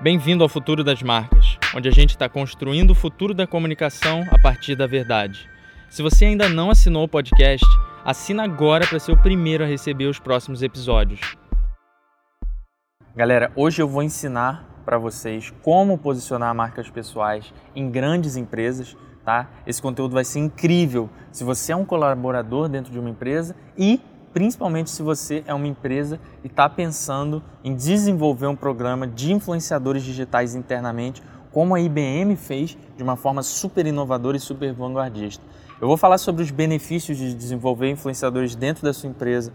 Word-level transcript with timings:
Bem-vindo 0.00 0.44
ao 0.44 0.48
Futuro 0.48 0.84
das 0.84 1.02
Marcas, 1.02 1.58
onde 1.74 1.88
a 1.88 1.90
gente 1.90 2.10
está 2.10 2.28
construindo 2.28 2.92
o 2.92 2.94
futuro 2.94 3.34
da 3.34 3.48
comunicação 3.48 4.22
a 4.30 4.38
partir 4.38 4.76
da 4.76 4.86
verdade. 4.86 5.50
Se 5.90 6.02
você 6.02 6.26
ainda 6.26 6.48
não 6.48 6.70
assinou 6.70 7.02
o 7.02 7.08
podcast, 7.08 7.66
assina 8.04 8.44
agora 8.44 8.86
para 8.86 9.00
ser 9.00 9.10
o 9.10 9.20
primeiro 9.20 9.64
a 9.64 9.66
receber 9.66 10.06
os 10.06 10.20
próximos 10.20 10.62
episódios. 10.62 11.36
Galera, 13.16 13.50
hoje 13.56 13.82
eu 13.82 13.88
vou 13.88 14.04
ensinar 14.04 14.82
para 14.84 14.98
vocês 14.98 15.52
como 15.62 15.98
posicionar 15.98 16.54
marcas 16.54 16.88
pessoais 16.88 17.52
em 17.74 17.90
grandes 17.90 18.36
empresas, 18.36 18.96
tá? 19.24 19.50
Esse 19.66 19.82
conteúdo 19.82 20.14
vai 20.14 20.24
ser 20.24 20.38
incrível 20.38 21.10
se 21.32 21.42
você 21.42 21.72
é 21.72 21.76
um 21.76 21.84
colaborador 21.84 22.68
dentro 22.68 22.92
de 22.92 23.00
uma 23.00 23.10
empresa 23.10 23.56
e 23.76 24.00
principalmente 24.32 24.90
se 24.90 25.02
você 25.02 25.42
é 25.46 25.54
uma 25.54 25.66
empresa 25.66 26.20
e 26.44 26.46
está 26.46 26.68
pensando 26.68 27.42
em 27.62 27.74
desenvolver 27.74 28.46
um 28.46 28.56
programa 28.56 29.06
de 29.06 29.32
influenciadores 29.32 30.02
digitais 30.02 30.54
internamente, 30.54 31.22
como 31.52 31.74
a 31.74 31.80
IBM 31.80 32.36
fez 32.36 32.76
de 32.96 33.02
uma 33.02 33.16
forma 33.16 33.42
super 33.42 33.86
inovadora 33.86 34.36
e 34.36 34.40
super 34.40 34.72
vanguardista. 34.72 35.44
Eu 35.80 35.86
vou 35.86 35.96
falar 35.96 36.18
sobre 36.18 36.42
os 36.42 36.50
benefícios 36.50 37.16
de 37.16 37.34
desenvolver 37.34 37.90
influenciadores 37.90 38.54
dentro 38.54 38.82
da 38.82 38.92
sua 38.92 39.08
empresa, 39.08 39.52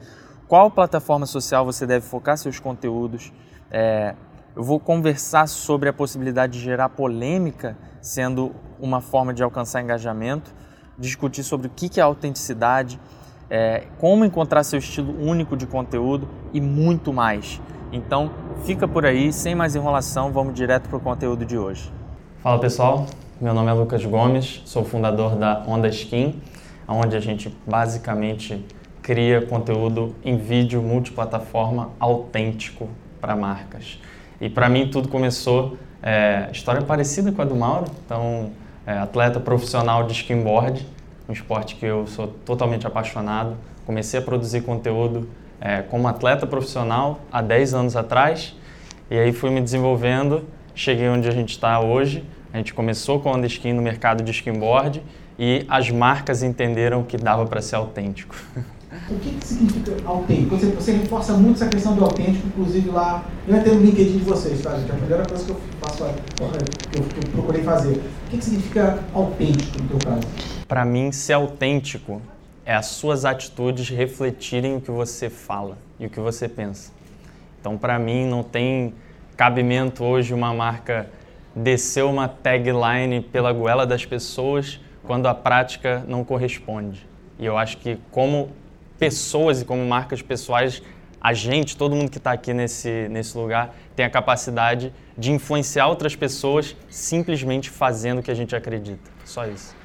qual 0.48 0.72
plataforma 0.72 1.26
social 1.26 1.66
você 1.66 1.86
deve 1.86 2.05
focar 2.05 2.38
seus 2.38 2.59
conteúdos. 2.59 3.31
É, 3.70 4.16
eu 4.55 4.64
vou 4.64 4.80
conversar 4.80 5.48
sobre 5.48 5.90
a 5.90 5.94
possibilidade 5.94 6.53
de 6.53 6.59
gerar 6.59 6.90
polêmica, 6.90 7.78
sendo 8.02 8.53
uma 8.80 9.02
forma 9.02 9.34
de 9.34 9.44
alcançar 9.44 9.81
engajamento, 9.81 10.53
discutir 10.98 11.44
sobre 11.44 11.67
o 11.67 11.70
que 11.70 12.00
é 12.00 12.03
autenticidade, 12.03 13.00
é, 13.49 13.83
como 13.99 14.25
encontrar 14.25 14.63
seu 14.63 14.79
estilo 14.79 15.15
único 15.21 15.55
de 15.55 15.65
conteúdo 15.65 16.27
e 16.53 16.61
muito 16.61 17.13
mais. 17.13 17.61
Então, 17.91 18.31
fica 18.63 18.88
por 18.88 19.05
aí, 19.05 19.31
sem 19.31 19.53
mais 19.53 19.75
enrolação, 19.75 20.31
vamos 20.31 20.53
direto 20.53 20.89
para 20.89 20.97
o 20.97 20.99
conteúdo 20.99 21.45
de 21.45 21.57
hoje. 21.57 21.91
Fala 22.41 22.59
pessoal, 22.59 23.05
meu 23.39 23.53
nome 23.53 23.69
é 23.69 23.73
Lucas 23.73 24.03
Gomes, 24.05 24.61
sou 24.66 24.83
fundador 24.83 25.35
da 25.35 25.63
Onda 25.67 25.88
Skin, 25.88 26.41
onde 26.88 27.16
a 27.16 27.19
gente 27.19 27.55
basicamente 27.67 28.66
cria 29.02 29.45
conteúdo 29.45 30.16
em 30.23 30.38
vídeo 30.38 30.81
multiplataforma 30.81 31.91
autêntico 32.00 32.89
para 33.22 33.35
marcas. 33.35 34.00
E 34.41 34.50
para 34.50 34.67
mim 34.67 34.89
tudo 34.89 35.07
começou, 35.07 35.78
é, 36.02 36.50
história 36.52 36.81
parecida 36.81 37.31
com 37.31 37.41
a 37.41 37.45
do 37.45 37.55
Mauro, 37.55 37.85
então 38.05 38.52
é, 38.85 38.97
atleta 38.97 39.39
profissional 39.39 40.05
de 40.05 40.13
skimboard, 40.13 40.85
um 41.34 41.36
esporte 41.36 41.76
que 41.76 41.86
eu 41.86 42.06
sou 42.06 42.28
totalmente 42.45 42.86
apaixonado. 42.86 43.58
Comecei 43.86 44.20
a 44.20 44.23
produzir 44.23 44.62
conteúdo 44.62 45.28
é, 45.59 45.81
como 45.81 46.08
atleta 46.08 46.45
profissional 46.45 47.22
há 47.31 47.42
10 47.42 47.73
anos 47.73 47.95
atrás 47.95 48.56
e 49.09 49.17
aí 49.17 49.34
fui 49.34 49.50
me 49.50 49.59
desenvolvendo, 49.59 50.44
cheguei 50.73 51.09
onde 51.09 51.28
a 51.28 51.31
gente 51.31 51.50
está 51.50 51.80
hoje. 51.80 52.23
A 52.53 52.58
gente 52.58 52.73
começou 52.73 53.20
com 53.20 53.31
Onda 53.31 53.48
Skin 53.48 53.73
no 53.73 53.81
mercado 53.81 54.23
de 54.23 54.31
skimboard 54.31 55.03
e 55.38 55.66
as 55.67 55.90
marcas 55.90 56.44
entenderam 56.44 57.03
que 57.03 57.17
dava 57.17 57.45
para 57.45 57.62
ser 57.62 57.75
autêntico. 57.75 58.36
O 59.09 59.16
que, 59.18 59.31
que 59.31 59.47
significa 59.47 59.92
autêntico? 60.06 60.56
Você, 60.56 60.68
você, 60.68 60.92
reforça 60.92 61.34
muito 61.34 61.56
essa 61.56 61.68
questão 61.68 61.95
do 61.95 62.03
autêntico, 62.03 62.45
inclusive 62.45 62.92
lá. 62.92 63.25
Eu 63.47 63.58
entrei 63.58 63.73
no 63.73 63.81
LinkedIn 63.81 64.20
de 64.20 64.23
vocês, 64.23 64.62
tá, 64.62 64.78
gente? 64.78 64.92
É 64.92 64.94
a 64.94 64.97
primeira 64.97 65.25
coisa 65.25 65.44
que 65.44 65.50
eu, 65.50 65.58
faço, 65.81 66.03
eu, 66.03 67.03
que 67.03 67.18
eu 67.18 67.31
procurei 67.31 67.64
fazer. 67.64 67.94
O 67.94 68.30
que, 68.30 68.38
que 68.38 68.45
significa 68.45 69.00
autêntico 69.12 69.81
no 69.81 69.90
teu 69.90 70.12
caso? 70.12 70.28
Para 70.73 70.85
mim, 70.85 71.11
ser 71.11 71.33
autêntico 71.33 72.19
é 72.66 72.73
as 72.73 72.88
suas 72.88 73.25
atitudes 73.25 73.89
refletirem 73.89 74.75
o 74.75 74.81
que 74.81 74.89
você 74.89 75.29
fala 75.29 75.77
e 75.99 76.07
o 76.07 76.09
que 76.09 76.19
você 76.19 76.49
pensa. 76.49 76.91
Então, 77.61 77.77
para 77.77 77.99
mim, 77.99 78.25
não 78.25 78.41
tem 78.41 78.95
cabimento 79.38 80.03
hoje 80.03 80.33
uma 80.33 80.51
marca 80.51 81.07
descer 81.55 82.03
uma 82.03 82.27
tagline 82.27 83.21
pela 83.21 83.53
goela 83.53 83.85
das 83.85 84.03
pessoas 84.03 84.79
quando 85.03 85.27
a 85.27 85.35
prática 85.35 86.03
não 86.07 86.23
corresponde. 86.23 87.07
E 87.38 87.45
eu 87.45 87.56
acho 87.56 87.78
que 87.78 88.00
como 88.09 88.50
pessoas 88.97 89.62
e 89.62 89.66
como 89.66 89.85
marcas 89.85 90.23
pessoais, 90.23 90.81
a 91.22 91.33
gente, 91.33 91.78
todo 91.78 91.95
mundo 91.95 92.09
que 92.09 92.17
está 92.17 92.31
aqui 92.31 92.51
nesse, 92.51 93.07
nesse 93.12 93.38
lugar, 93.38 93.75
tem 93.95 94.07
a 94.07 94.09
capacidade 94.09 94.91
de 95.16 95.31
influenciar 95.31 95.85
outras 95.85 96.16
pessoas 96.16 96.75
simplesmente 96.89 97.69
fazendo 97.69 98.22
o 98.22 98.23
que 98.23 98.31
a 98.31 98.35
gente 98.35 98.56
acredita. 98.56 99.12
Só 99.23 99.45
isso. 99.45 99.82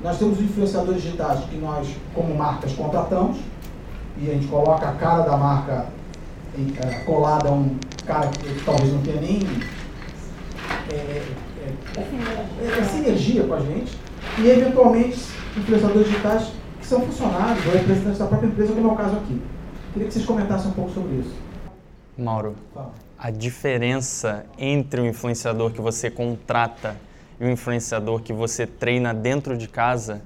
Nós 0.00 0.18
temos 0.18 0.40
influenciadores 0.40 1.02
digitais 1.02 1.44
que 1.44 1.56
nós, 1.56 1.88
como 2.14 2.34
marcas, 2.34 2.72
contratamos 2.72 3.38
e 4.18 4.30
a 4.30 4.34
gente 4.34 4.46
coloca 4.46 4.88
a 4.88 4.92
cara 4.92 5.22
da 5.22 5.36
marca 5.36 5.86
em, 6.56 6.74
é, 6.78 7.00
colada 7.04 7.48
a 7.48 7.52
um 7.52 7.76
cara 8.06 8.28
que, 8.28 8.64
talvez 8.64 8.92
não 8.92 9.02
tenha 9.02 9.20
nem 9.20 9.40
é, 10.90 10.94
é, 10.94 11.24
é, 11.96 12.78
é 12.78 12.84
sinergia 12.84 13.44
com 13.44 13.54
a 13.54 13.60
gente 13.60 13.96
e, 14.38 14.48
eventualmente, 14.48 15.20
influenciadores 15.56 16.08
digitais 16.08 16.52
que 16.80 16.86
são 16.86 17.00
funcionários 17.00 17.64
ou 17.66 17.72
representantes 17.72 18.18
da 18.18 18.26
própria 18.26 18.48
empresa, 18.48 18.72
como 18.72 18.88
é 18.88 18.92
o 18.92 18.96
caso 18.96 19.16
aqui. 19.16 19.40
Queria 19.92 20.08
que 20.08 20.14
vocês 20.14 20.26
comentassem 20.26 20.70
um 20.70 20.74
pouco 20.74 20.90
sobre 20.90 21.16
isso. 21.16 21.34
Mauro, 22.18 22.54
a 23.18 23.30
diferença 23.30 24.44
entre 24.58 25.00
o 25.00 25.06
influenciador 25.06 25.70
que 25.70 25.80
você 25.80 26.10
contrata 26.10 26.96
e 27.42 27.44
o 27.44 27.50
influenciador 27.50 28.22
que 28.22 28.32
você 28.32 28.68
treina 28.68 29.12
dentro 29.12 29.56
de 29.58 29.66
casa 29.66 30.22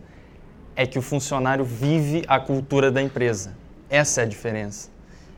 é 0.76 0.86
que 0.86 0.98
o 0.98 1.02
funcionário 1.02 1.64
vive 1.64 2.22
a 2.28 2.38
cultura 2.38 2.92
da 2.92 3.00
empresa. 3.00 3.56
Essa 3.88 4.20
é 4.20 4.24
a 4.24 4.26
diferença. 4.26 4.90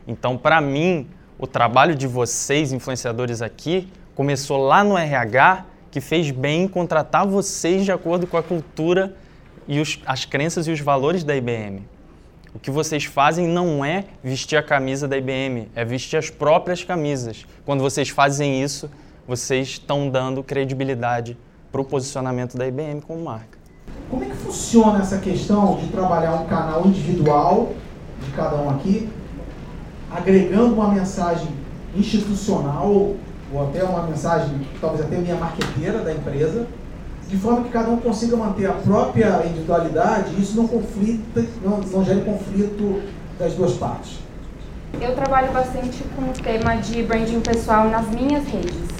Então, 0.05 0.37
para 0.37 0.59
mim, 0.59 1.07
o 1.37 1.47
trabalho 1.47 1.95
de 1.95 2.05
vocês, 2.05 2.73
influenciadores 2.73 3.41
aqui, 3.41 3.87
começou 4.13 4.57
lá 4.57 4.83
no 4.83 4.97
RH, 4.97 5.65
que 5.89 6.01
fez 6.01 6.29
bem 6.31 6.67
contratar 6.67 7.25
vocês 7.25 7.85
de 7.85 7.93
acordo 7.93 8.27
com 8.27 8.35
a 8.35 8.43
cultura 8.43 9.15
e 9.65 9.79
os, 9.79 10.01
as 10.05 10.25
crenças 10.25 10.67
e 10.67 10.71
os 10.71 10.81
valores 10.81 11.23
da 11.23 11.33
IBM. 11.33 11.87
O 12.53 12.59
que 12.59 12.69
vocês 12.69 13.05
fazem 13.05 13.47
não 13.47 13.85
é 13.85 14.03
vestir 14.21 14.57
a 14.57 14.63
camisa 14.63 15.07
da 15.07 15.17
IBM, 15.17 15.71
é 15.73 15.85
vestir 15.85 16.17
as 16.17 16.29
próprias 16.29 16.83
camisas. 16.83 17.45
Quando 17.65 17.79
vocês 17.79 18.09
fazem 18.09 18.61
isso, 18.61 18.91
vocês 19.25 19.69
estão 19.69 20.09
dando 20.09 20.43
credibilidade 20.43 21.37
para 21.71 21.81
o 21.81 21.85
posicionamento 21.85 22.57
da 22.57 22.67
IBM 22.67 23.01
como 23.01 23.23
marca. 23.23 23.57
Como 24.09 24.23
é 24.23 24.27
que 24.27 24.35
funciona 24.37 24.99
essa 24.99 25.17
questão 25.19 25.77
de 25.77 25.87
trabalhar 25.87 26.33
um 26.33 26.45
canal 26.45 26.85
individual 26.85 27.73
de 28.25 28.31
cada 28.31 28.55
um 28.57 28.69
aqui, 28.69 29.07
agregando 30.11 30.73
uma 30.73 30.89
mensagem 30.89 31.47
institucional 31.95 33.15
ou 33.51 33.63
até 33.63 33.83
uma 33.83 34.03
mensagem, 34.03 34.67
talvez 34.79 35.05
até 35.05 35.17
minha 35.17 35.35
marqueteira 35.35 35.99
da 35.99 36.13
empresa, 36.13 36.67
de 37.27 37.37
forma 37.37 37.63
que 37.63 37.69
cada 37.69 37.89
um 37.89 37.97
consiga 37.97 38.35
manter 38.35 38.65
a 38.65 38.73
própria 38.73 39.45
individualidade 39.45 40.33
e 40.35 40.41
isso 40.41 40.57
não 40.57 40.67
conflita, 40.67 41.45
não, 41.63 41.77
não 41.77 42.03
gere 42.03 42.21
conflito 42.21 43.01
das 43.37 43.53
duas 43.53 43.73
partes. 43.73 44.19
Eu 44.99 45.15
trabalho 45.15 45.51
bastante 45.51 46.03
com 46.15 46.23
o 46.23 46.33
tema 46.33 46.75
de 46.77 47.03
branding 47.03 47.39
pessoal 47.41 47.87
nas 47.87 48.07
minhas 48.09 48.43
redes. 48.45 48.98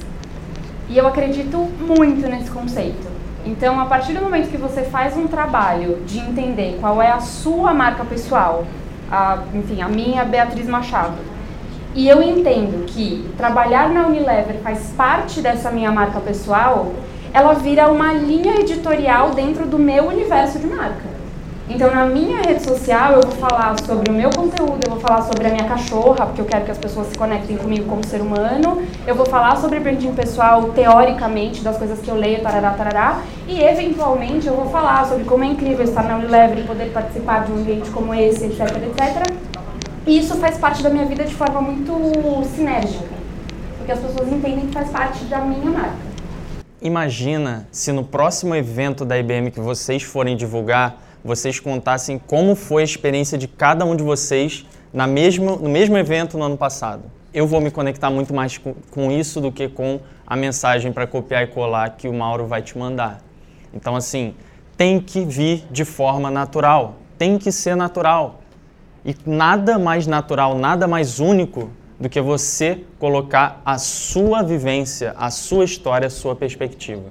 E 0.89 0.97
eu 0.97 1.07
acredito 1.07 1.57
muito 1.57 2.27
nesse 2.27 2.49
conceito. 2.49 3.07
Então, 3.45 3.79
a 3.79 3.85
partir 3.85 4.13
do 4.13 4.21
momento 4.21 4.49
que 4.49 4.57
você 4.57 4.81
faz 4.81 5.15
um 5.15 5.27
trabalho 5.27 6.01
de 6.05 6.19
entender 6.19 6.77
qual 6.81 7.01
é 7.01 7.11
a 7.11 7.19
sua 7.19 7.73
marca 7.73 8.03
pessoal, 8.03 8.65
a, 9.09 9.43
enfim, 9.53 9.81
a 9.81 9.87
minha 9.87 10.25
Beatriz 10.25 10.67
Machado, 10.67 11.17
e 11.95 12.07
eu 12.07 12.21
entendo 12.21 12.85
que 12.85 13.29
trabalhar 13.37 13.89
na 13.89 14.07
Unilever 14.07 14.57
faz 14.63 14.93
parte 14.95 15.41
dessa 15.41 15.71
minha 15.71 15.91
marca 15.91 16.19
pessoal, 16.19 16.91
ela 17.33 17.53
vira 17.53 17.91
uma 17.91 18.13
linha 18.13 18.59
editorial 18.59 19.31
dentro 19.31 19.65
do 19.65 19.77
meu 19.77 20.07
universo 20.07 20.59
de 20.59 20.67
marca. 20.67 21.18
Então, 21.69 21.93
na 21.93 22.03
minha 22.07 22.41
rede 22.41 22.63
social, 22.63 23.13
eu 23.13 23.21
vou 23.21 23.31
falar 23.33 23.79
sobre 23.85 24.09
o 24.09 24.13
meu 24.13 24.31
conteúdo, 24.31 24.79
eu 24.83 24.89
vou 24.89 24.99
falar 24.99 25.21
sobre 25.21 25.45
a 25.45 25.51
minha 25.51 25.65
cachorra, 25.65 26.25
porque 26.25 26.41
eu 26.41 26.45
quero 26.45 26.65
que 26.65 26.71
as 26.71 26.79
pessoas 26.79 27.07
se 27.07 27.17
conectem 27.17 27.55
comigo 27.57 27.85
como 27.85 28.03
ser 28.07 28.21
humano. 28.21 28.81
Eu 29.05 29.13
vou 29.13 29.25
falar 29.27 29.55
sobre 29.55 29.79
branding 29.79 30.13
pessoal, 30.13 30.63
teoricamente, 30.69 31.61
das 31.61 31.77
coisas 31.77 31.99
que 31.99 32.09
eu 32.09 32.15
leio, 32.15 32.41
tarará, 32.41 32.71
tarará. 32.71 33.21
E, 33.47 33.61
eventualmente, 33.61 34.47
eu 34.47 34.55
vou 34.55 34.65
falar 34.71 35.05
sobre 35.05 35.25
como 35.25 35.43
é 35.43 35.47
incrível 35.47 35.85
estar 35.85 36.01
na 36.03 36.17
Unilever 36.17 36.57
e 36.57 36.63
poder 36.63 36.91
participar 36.91 37.45
de 37.45 37.51
um 37.51 37.57
ambiente 37.57 37.91
como 37.91 38.15
esse, 38.15 38.45
etc, 38.45 38.61
etc. 38.61 39.31
E 40.07 40.17
isso 40.17 40.35
faz 40.37 40.57
parte 40.57 40.81
da 40.81 40.89
minha 40.89 41.05
vida 41.05 41.23
de 41.23 41.35
forma 41.35 41.61
muito 41.61 41.93
sinérgica, 42.55 43.13
porque 43.77 43.91
as 43.91 43.99
pessoas 43.99 44.27
entendem 44.27 44.65
que 44.65 44.73
faz 44.73 44.89
parte 44.89 45.23
da 45.25 45.37
minha 45.41 45.69
marca. 45.69 46.09
Imagina 46.81 47.67
se 47.71 47.91
no 47.91 48.03
próximo 48.03 48.55
evento 48.55 49.05
da 49.05 49.19
IBM 49.19 49.51
que 49.51 49.59
vocês 49.59 50.01
forem 50.01 50.35
divulgar, 50.35 51.08
vocês 51.23 51.59
contassem 51.59 52.17
como 52.17 52.55
foi 52.55 52.81
a 52.81 52.85
experiência 52.85 53.37
de 53.37 53.47
cada 53.47 53.85
um 53.85 53.95
de 53.95 54.03
vocês 54.03 54.65
na 54.93 55.05
mesmo, 55.05 55.57
no 55.57 55.69
mesmo 55.69 55.97
evento 55.97 56.37
no 56.37 56.43
ano 56.43 56.57
passado. 56.57 57.03
Eu 57.33 57.45
vou 57.45 57.61
me 57.61 57.69
conectar 57.69 58.09
muito 58.09 58.33
mais 58.33 58.57
com, 58.57 58.73
com 58.89 59.11
isso 59.11 59.39
do 59.39 59.51
que 59.51 59.67
com 59.67 59.99
a 60.25 60.35
mensagem 60.35 60.91
para 60.91 61.05
copiar 61.05 61.43
e 61.43 61.47
colar 61.47 61.91
que 61.91 62.07
o 62.07 62.13
Mauro 62.13 62.47
vai 62.47 62.61
te 62.61 62.77
mandar. 62.77 63.21
Então, 63.73 63.95
assim, 63.95 64.33
tem 64.75 64.99
que 64.99 65.23
vir 65.25 65.65
de 65.69 65.85
forma 65.85 66.31
natural, 66.31 66.95
tem 67.17 67.37
que 67.37 67.51
ser 67.51 67.75
natural. 67.75 68.41
E 69.05 69.15
nada 69.25 69.77
mais 69.77 70.07
natural, 70.07 70.57
nada 70.57 70.87
mais 70.87 71.19
único 71.19 71.69
do 71.99 72.07
que 72.07 72.21
você 72.21 72.83
colocar 72.97 73.61
a 73.65 73.77
sua 73.77 74.41
vivência, 74.41 75.13
a 75.17 75.29
sua 75.29 75.65
história, 75.65 76.07
a 76.07 76.09
sua 76.09 76.35
perspectiva. 76.35 77.03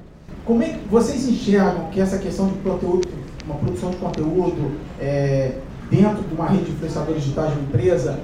Como 0.45 0.63
é 0.63 0.71
que 0.71 0.89
vocês 0.89 1.29
enxergam 1.29 1.91
que 1.91 2.01
essa 2.01 2.19
questão 2.19 2.49
de 2.49 2.55
conteúdo, 2.61 3.07
uma 3.49 3.57
produção 3.57 3.91
de 3.91 3.97
conteúdo 3.97 4.73
é, 5.01 5.53
dentro 5.91 6.23
de 6.23 6.35
uma 6.35 6.47
rede 6.47 6.65
de 6.65 6.73
influenciadores 6.73 7.23
digitais 7.23 7.51
de 7.51 7.59
uma 7.59 7.69
empresa, 7.69 8.21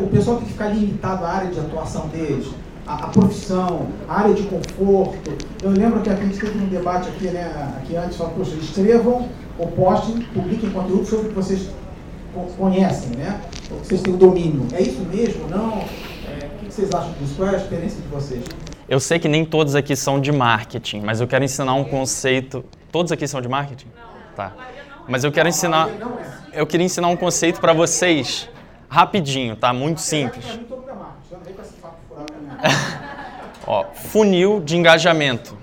o 0.00 0.06
pessoal 0.08 0.36
tem 0.36 0.46
que 0.46 0.52
ficar 0.52 0.68
limitado 0.68 1.24
à 1.24 1.28
área 1.28 1.50
de 1.50 1.58
atuação 1.58 2.06
deles, 2.08 2.48
a, 2.86 3.06
a 3.06 3.08
profissão, 3.08 3.88
a 4.08 4.20
área 4.20 4.34
de 4.34 4.44
conforto. 4.44 5.32
Eu 5.62 5.70
lembro 5.70 6.00
que 6.00 6.08
a 6.10 6.14
gente 6.14 6.38
teve 6.38 6.58
um 6.58 6.68
debate 6.68 7.08
aqui, 7.08 7.26
né, 7.26 7.74
aqui 7.76 7.96
antes, 7.96 8.16
falou, 8.16 8.34
poxa, 8.34 8.54
escrevam 8.54 9.28
ou 9.58 9.66
postem, 9.68 10.20
publiquem 10.32 10.70
conteúdo 10.70 11.04
sobre 11.04 11.26
o 11.26 11.28
que 11.30 11.34
vocês 11.34 11.68
conhecem, 12.56 13.16
né? 13.16 13.40
O 13.70 13.80
que 13.80 13.88
vocês 13.88 14.02
têm 14.02 14.14
o 14.14 14.16
domínio. 14.16 14.66
É 14.72 14.80
isso 14.80 15.00
mesmo? 15.00 15.48
Não? 15.48 15.78
É, 15.78 16.46
o 16.46 16.66
que 16.66 16.72
vocês 16.72 16.94
acham 16.94 17.12
disso? 17.20 17.34
Qual 17.36 17.48
é 17.48 17.54
a 17.54 17.56
experiência 17.56 18.00
de 18.00 18.08
vocês? 18.08 18.44
Eu 18.88 19.00
sei 19.00 19.18
que 19.18 19.28
nem 19.28 19.44
todos 19.44 19.74
aqui 19.74 19.96
são 19.96 20.20
de 20.20 20.30
marketing, 20.30 21.00
mas 21.00 21.20
eu 21.20 21.26
quero 21.26 21.44
ensinar 21.44 21.74
um 21.74 21.84
conceito. 21.84 22.64
Todos 22.92 23.10
aqui 23.10 23.26
são 23.26 23.40
de 23.40 23.48
marketing? 23.48 23.88
Não. 23.96 24.07
Tá. 24.38 24.52
Mas 25.08 25.24
eu 25.24 25.32
quero 25.32 25.48
ensinar. 25.48 25.88
Eu 26.52 26.64
queria 26.64 26.86
ensinar 26.86 27.08
um 27.08 27.16
conceito 27.16 27.60
para 27.60 27.72
vocês 27.72 28.48
rapidinho, 28.88 29.56
tá? 29.56 29.72
Muito 29.72 30.00
simples. 30.00 30.44
Ó, 33.66 33.86
funil 33.92 34.60
de 34.60 34.76
engajamento. 34.76 35.58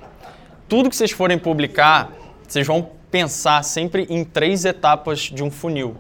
Tudo 0.67 0.89
que 0.89 0.95
vocês 0.97 1.11
forem 1.11 1.39
publicar, 1.39 2.11
vocês 2.45 2.67
vão 2.67 2.89
pensar 3.09 3.63
sempre 3.63 4.07
em 4.09 4.25
três 4.25 4.65
etapas 4.65 5.21
de 5.21 5.41
um 5.41 5.49
funil. 5.49 5.95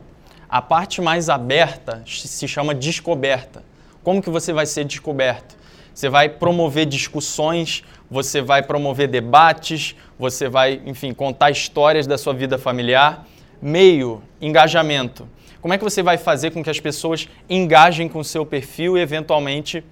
A 0.49 0.61
parte 0.61 0.99
mais 0.99 1.29
aberta 1.29 2.03
se 2.05 2.45
chama 2.45 2.75
descoberta. 2.75 3.63
Como 4.03 4.21
que 4.21 4.29
você 4.29 4.51
vai 4.51 4.65
ser 4.65 4.83
descoberto? 4.83 5.55
Você 5.93 6.09
vai 6.09 6.27
promover 6.27 6.85
discussões, 6.85 7.85
você 8.09 8.41
vai 8.41 8.61
promover 8.61 9.07
debates, 9.07 9.95
você 10.17 10.47
vai, 10.47 10.81
enfim, 10.85 11.13
contar 11.13 11.51
histórias 11.51 12.05
da 12.07 12.17
sua 12.17 12.33
vida 12.33 12.57
familiar. 12.57 13.27
Meio, 13.61 14.21
engajamento. 14.39 15.27
Como 15.61 15.73
é 15.73 15.77
que 15.77 15.83
você 15.83 16.03
vai 16.03 16.17
fazer 16.17 16.51
com 16.51 16.63
que 16.63 16.69
as 16.69 16.79
pessoas 16.79 17.27
engajem 17.49 18.07
com 18.07 18.19
o 18.19 18.23
seu 18.23 18.45
perfil 18.45 18.97
e, 18.97 19.01
eventualmente, 19.01 19.83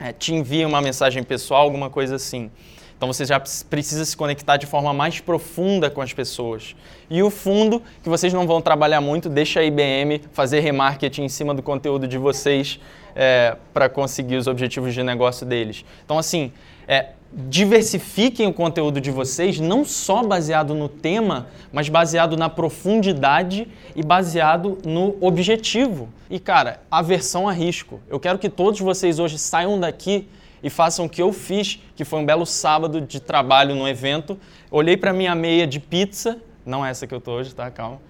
é, 0.00 0.12
te 0.12 0.34
enviem 0.34 0.64
uma 0.64 0.80
mensagem 0.80 1.22
pessoal, 1.22 1.62
alguma 1.62 1.90
coisa 1.90 2.16
assim? 2.16 2.50
Então 2.96 3.12
você 3.12 3.24
já 3.24 3.38
precisa 3.68 4.02
se 4.04 4.16
conectar 4.16 4.56
de 4.56 4.64
forma 4.66 4.92
mais 4.94 5.20
profunda 5.20 5.90
com 5.90 6.00
as 6.00 6.12
pessoas. 6.12 6.74
E 7.10 7.22
o 7.22 7.28
fundo, 7.28 7.82
que 8.02 8.08
vocês 8.08 8.32
não 8.32 8.46
vão 8.46 8.62
trabalhar 8.62 9.02
muito, 9.02 9.28
deixa 9.28 9.60
a 9.60 9.64
IBM 9.64 10.22
fazer 10.32 10.60
remarketing 10.60 11.24
em 11.24 11.28
cima 11.28 11.52
do 11.52 11.62
conteúdo 11.62 12.08
de 12.08 12.16
vocês 12.16 12.80
é, 13.14 13.56
para 13.74 13.88
conseguir 13.88 14.36
os 14.36 14.46
objetivos 14.46 14.94
de 14.94 15.02
negócio 15.02 15.44
deles. 15.44 15.84
Então, 16.04 16.18
assim, 16.18 16.50
é, 16.88 17.08
diversifiquem 17.36 18.46
o 18.46 18.52
conteúdo 18.52 19.00
de 19.00 19.10
vocês, 19.10 19.58
não 19.58 19.84
só 19.84 20.22
baseado 20.22 20.72
no 20.72 20.88
tema, 20.88 21.48
mas 21.72 21.88
baseado 21.88 22.36
na 22.36 22.48
profundidade 22.48 23.66
e 23.96 24.02
baseado 24.02 24.78
no 24.84 25.16
objetivo. 25.20 26.08
E, 26.30 26.38
cara, 26.38 26.80
aversão 26.88 27.48
a 27.48 27.52
risco. 27.52 28.00
Eu 28.08 28.20
quero 28.20 28.38
que 28.38 28.48
todos 28.48 28.78
vocês 28.80 29.18
hoje 29.18 29.36
saiam 29.36 29.80
daqui 29.80 30.28
e 30.62 30.70
façam 30.70 31.06
o 31.06 31.08
que 31.08 31.20
eu 31.20 31.32
fiz, 31.32 31.80
que 31.96 32.04
foi 32.04 32.20
um 32.20 32.24
belo 32.24 32.46
sábado 32.46 33.00
de 33.00 33.18
trabalho 33.18 33.74
no 33.74 33.88
evento. 33.88 34.38
Olhei 34.70 34.96
para 34.96 35.12
minha 35.12 35.34
meia 35.34 35.66
de 35.66 35.80
pizza, 35.80 36.38
não 36.64 36.86
essa 36.86 37.06
que 37.06 37.14
eu 37.14 37.20
tô 37.20 37.32
hoje, 37.32 37.52
tá? 37.52 37.68
Calma. 37.70 38.00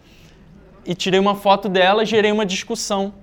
E 0.85 0.95
tirei 0.95 1.19
uma 1.19 1.35
foto 1.35 1.69
dela 1.69 2.05
gerei 2.05 2.31
uma 2.31 2.45
discussão. 2.45 3.15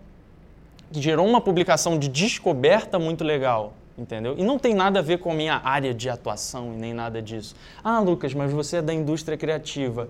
Que 0.91 1.01
gerou 1.01 1.25
uma 1.25 1.39
publicação 1.39 1.97
de 1.97 2.09
descoberta 2.09 2.99
muito 2.99 3.23
legal, 3.23 3.73
entendeu? 4.01 4.35
E 4.37 4.43
não 4.43 4.57
tem 4.57 4.73
nada 4.73 4.99
a 4.99 5.01
ver 5.01 5.19
com 5.19 5.31
a 5.31 5.35
minha 5.35 5.61
área 5.63 5.93
de 5.93 6.09
atuação 6.09 6.73
e 6.73 6.77
nem 6.77 6.93
nada 6.93 7.21
disso. 7.21 7.55
Ah, 7.83 7.99
Lucas, 7.99 8.33
mas 8.33 8.51
você 8.51 8.77
é 8.77 8.81
da 8.81 8.93
indústria 8.93 9.37
criativa. 9.37 10.09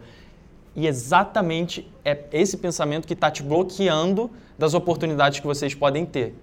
E 0.75 0.87
exatamente 0.87 1.87
é 2.05 2.17
esse 2.31 2.57
pensamento 2.57 3.05
que 3.05 3.13
está 3.13 3.29
te 3.29 3.43
bloqueando 3.43 4.31
das 4.57 4.73
oportunidades 4.73 5.39
que 5.39 5.45
vocês 5.45 5.75
podem 5.75 6.05
ter. 6.05 6.33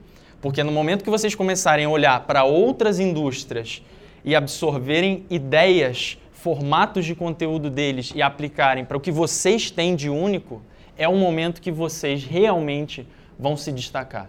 Porque 0.41 0.63
no 0.63 0.71
momento 0.71 1.03
que 1.03 1.11
vocês 1.11 1.35
começarem 1.35 1.87
a 1.87 1.89
olhar 1.89 2.21
para 2.27 2.45
outras 2.45 3.01
indústrias 3.01 3.83
e 4.25 4.37
absorverem 4.37 5.25
ideias, 5.31 6.19
formatos 6.33 7.07
de 7.07 7.15
conteúdo 7.15 7.71
deles 7.71 8.13
e 8.15 8.21
aplicarem 8.21 8.85
para 8.85 8.97
o 8.97 9.01
que 9.01 9.11
vocês 9.11 9.71
têm 9.71 9.97
de 9.97 10.11
único, 10.11 10.63
é 10.97 11.09
o 11.09 11.17
momento 11.17 11.61
que 11.61 11.73
vocês 11.73 12.23
realmente 12.23 13.09
vão 13.39 13.57
se 13.57 13.73
destacar. 13.73 14.29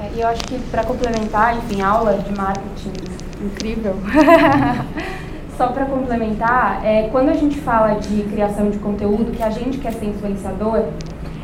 É, 0.00 0.10
e 0.16 0.20
eu 0.20 0.28
acho 0.28 0.42
que 0.44 0.58
para 0.70 0.84
complementar, 0.84 1.56
enfim, 1.56 1.82
aula 1.82 2.14
de 2.14 2.36
marketing 2.36 2.92
incrível. 3.40 3.94
Só 5.56 5.68
para 5.68 5.84
complementar, 5.84 6.84
é, 6.84 7.08
quando 7.12 7.28
a 7.28 7.34
gente 7.34 7.60
fala 7.60 7.94
de 7.94 8.24
criação 8.24 8.70
de 8.70 8.78
conteúdo, 8.78 9.30
que 9.30 9.42
a 9.42 9.50
gente 9.50 9.78
quer 9.78 9.92
ser 9.92 10.06
influenciador, 10.06 10.84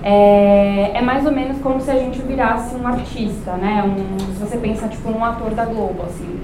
é, 0.02 0.92
é, 0.94 1.02
mais 1.02 1.24
ou 1.26 1.32
menos 1.32 1.58
como 1.60 1.80
se 1.80 1.90
a 1.90 1.94
gente 1.94 2.20
virasse 2.22 2.74
um 2.74 2.86
artista, 2.86 3.52
né? 3.52 3.84
Um, 3.84 4.18
se 4.18 4.40
você 4.40 4.56
pensa 4.56 4.88
tipo 4.88 5.10
um 5.10 5.24
ator 5.24 5.50
da 5.50 5.64
Globo, 5.64 6.02
assim. 6.02 6.40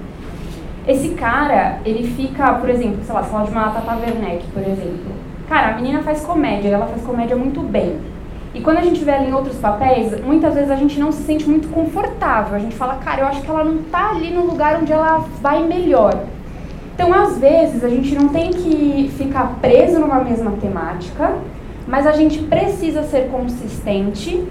Esse 0.87 1.09
cara, 1.09 1.79
ele 1.83 2.07
fica, 2.11 2.53
por 2.53 2.69
exemplo, 2.69 3.03
sei 3.03 3.13
lá, 3.13 3.23
você 3.23 3.29
fala 3.29 3.45
de 3.45 3.51
uma 3.51 3.69
Tata 3.71 3.97
Werneck, 3.97 4.47
por 4.53 4.61
exemplo. 4.61 5.11
Cara, 5.49 5.69
a 5.69 5.75
menina 5.75 6.01
faz 6.03 6.21
comédia, 6.21 6.69
ela 6.69 6.87
faz 6.87 7.01
comédia 7.01 7.35
muito 7.35 7.61
bem. 7.61 7.99
E 8.53 8.61
quando 8.61 8.77
a 8.77 8.81
gente 8.81 9.03
vê 9.03 9.11
ela 9.11 9.25
em 9.25 9.33
outros 9.33 9.57
papéis, 9.57 10.19
muitas 10.23 10.53
vezes 10.55 10.71
a 10.71 10.75
gente 10.75 10.99
não 10.99 11.11
se 11.11 11.23
sente 11.23 11.47
muito 11.47 11.67
confortável. 11.69 12.55
A 12.55 12.59
gente 12.59 12.75
fala, 12.75 12.95
cara, 12.95 13.21
eu 13.21 13.27
acho 13.27 13.41
que 13.41 13.49
ela 13.49 13.63
não 13.63 13.83
tá 13.83 14.11
ali 14.11 14.31
no 14.31 14.45
lugar 14.45 14.79
onde 14.81 14.91
ela 14.91 15.25
vai 15.41 15.63
melhor. 15.63 16.13
Então, 16.95 17.13
às 17.13 17.37
vezes, 17.37 17.83
a 17.83 17.89
gente 17.89 18.15
não 18.15 18.29
tem 18.29 18.49
que 18.49 19.11
ficar 19.15 19.57
preso 19.61 19.99
numa 19.99 20.23
mesma 20.23 20.51
temática, 20.59 21.35
mas 21.87 22.07
a 22.07 22.11
gente 22.13 22.39
precisa 22.39 23.03
ser 23.03 23.29
consistente 23.29 24.43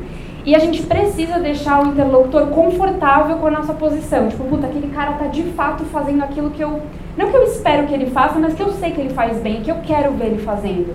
e 0.45 0.55
a 0.55 0.61
gente 0.61 0.85
precisa 0.85 1.41
deixar 1.41 1.85
o 1.85 1.89
interlocutor 1.89 2.47
confortável 2.47 3.39
com 3.39 3.49
a 3.49 3.51
nossa 3.51 3.75
posição. 3.75 4.29
Tipo, 4.29 4.45
puta, 4.45 4.69
aquele 4.69 4.89
cara 4.95 5.15
tá 5.15 5.27
de 5.27 5.43
fato 5.43 5.85
fazendo 5.87 6.23
aquilo 6.23 6.51
que 6.51 6.63
eu. 6.63 6.81
Não 7.17 7.31
que 7.31 7.37
eu 7.37 7.43
espero 7.43 7.89
que 7.89 7.95
ele 7.95 8.07
faça, 8.11 8.39
mas 8.39 8.55
que 8.55 8.63
eu 8.63 8.73
sei 8.75 8.93
que 8.93 9.01
ele 9.01 9.11
faz 9.11 9.39
bem, 9.41 9.63
que 9.63 9.71
eu 9.73 9.79
quero 9.83 10.13
ver 10.13 10.27
ele 10.27 10.39
fazendo. 10.39 10.95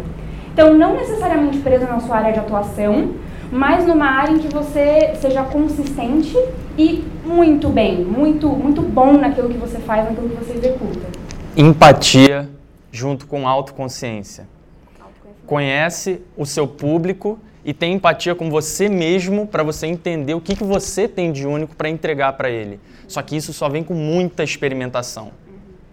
Então, 0.54 0.74
não 0.74 0.96
necessariamente 0.96 1.60
preso 1.60 1.86
na 1.86 2.00
sua 2.00 2.18
área 2.18 2.34
de 2.34 2.40
atuação, 2.40 3.16
mas 3.52 3.86
numa 3.86 4.06
área 4.06 4.34
em 4.34 4.40
que 4.40 4.48
você 4.48 5.14
seja 5.16 5.44
consistente 5.44 6.38
e 6.78 7.04
muito 7.26 7.70
bem, 7.70 8.04
muito, 8.04 8.48
muito 8.48 8.82
bom 8.82 9.14
naquilo 9.14 9.50
que 9.50 9.58
você 9.58 9.78
faz, 9.80 10.06
naquilo 10.06 10.30
que 10.30 10.36
você 10.36 10.54
executa. 10.54 11.08
Empatia 11.56 12.50
junto 12.92 13.28
com 13.28 13.48
autoconsciência 13.48 14.46
conhece 15.52 16.22
o 16.38 16.46
seu 16.46 16.66
público 16.66 17.38
e 17.66 17.74
tem 17.74 17.96
empatia 17.96 18.34
com 18.34 18.50
você 18.50 18.88
mesmo 18.88 19.46
para 19.46 19.64
você 19.64 19.86
entender 19.86 20.34
o 20.34 20.40
que, 20.40 20.56
que 20.56 20.64
você 20.64 21.10
tem 21.10 21.30
de 21.30 21.46
único 21.46 21.76
para 21.76 21.90
entregar 21.90 22.32
para 22.38 22.50
ele. 22.50 22.80
Só 23.06 23.22
que 23.22 23.36
isso 23.36 23.52
só 23.52 23.68
vem 23.68 23.84
com 23.84 23.94
muita 23.94 24.46
experimentação. 24.46 25.34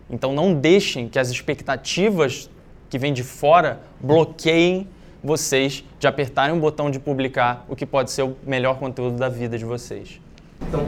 Então 0.08 0.32
não 0.32 0.54
deixem 0.54 1.08
que 1.08 1.18
as 1.18 1.28
expectativas 1.28 2.48
que 2.88 2.98
vêm 2.98 3.12
de 3.12 3.22
fora 3.22 3.80
bloqueiem 4.00 4.88
vocês 5.22 5.84
de 5.98 6.06
apertarem 6.06 6.54
um 6.54 6.60
botão 6.60 6.90
de 6.90 6.98
publicar 6.98 7.64
o 7.68 7.74
que 7.74 7.84
pode 7.84 8.10
ser 8.10 8.22
o 8.22 8.36
melhor 8.46 8.78
conteúdo 8.78 9.16
da 9.16 9.28
vida 9.28 9.58
de 9.58 9.64
vocês. 9.64 10.20
Então, 10.62 10.86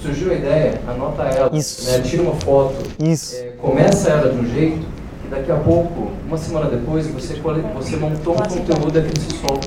surgiu 0.00 0.32
a 0.32 0.34
ideia, 0.34 0.80
anota 0.86 1.22
ela, 1.22 1.56
Isso. 1.56 1.90
Né, 1.90 2.00
tira 2.00 2.22
uma 2.22 2.34
foto, 2.34 2.74
Isso. 3.02 3.36
É, 3.36 3.50
começa 3.58 4.10
ela 4.10 4.32
de 4.32 4.38
um 4.38 4.46
jeito 4.46 4.86
daqui 5.30 5.50
a 5.50 5.56
pouco, 5.56 6.10
uma 6.26 6.36
semana 6.36 6.68
depois, 6.68 7.06
você, 7.06 7.34
você 7.74 7.96
montou 7.96 8.34
um 8.34 8.36
conteúdo 8.36 8.98
aqui 8.98 9.08
no 9.08 9.20
Sisol. 9.20 9.60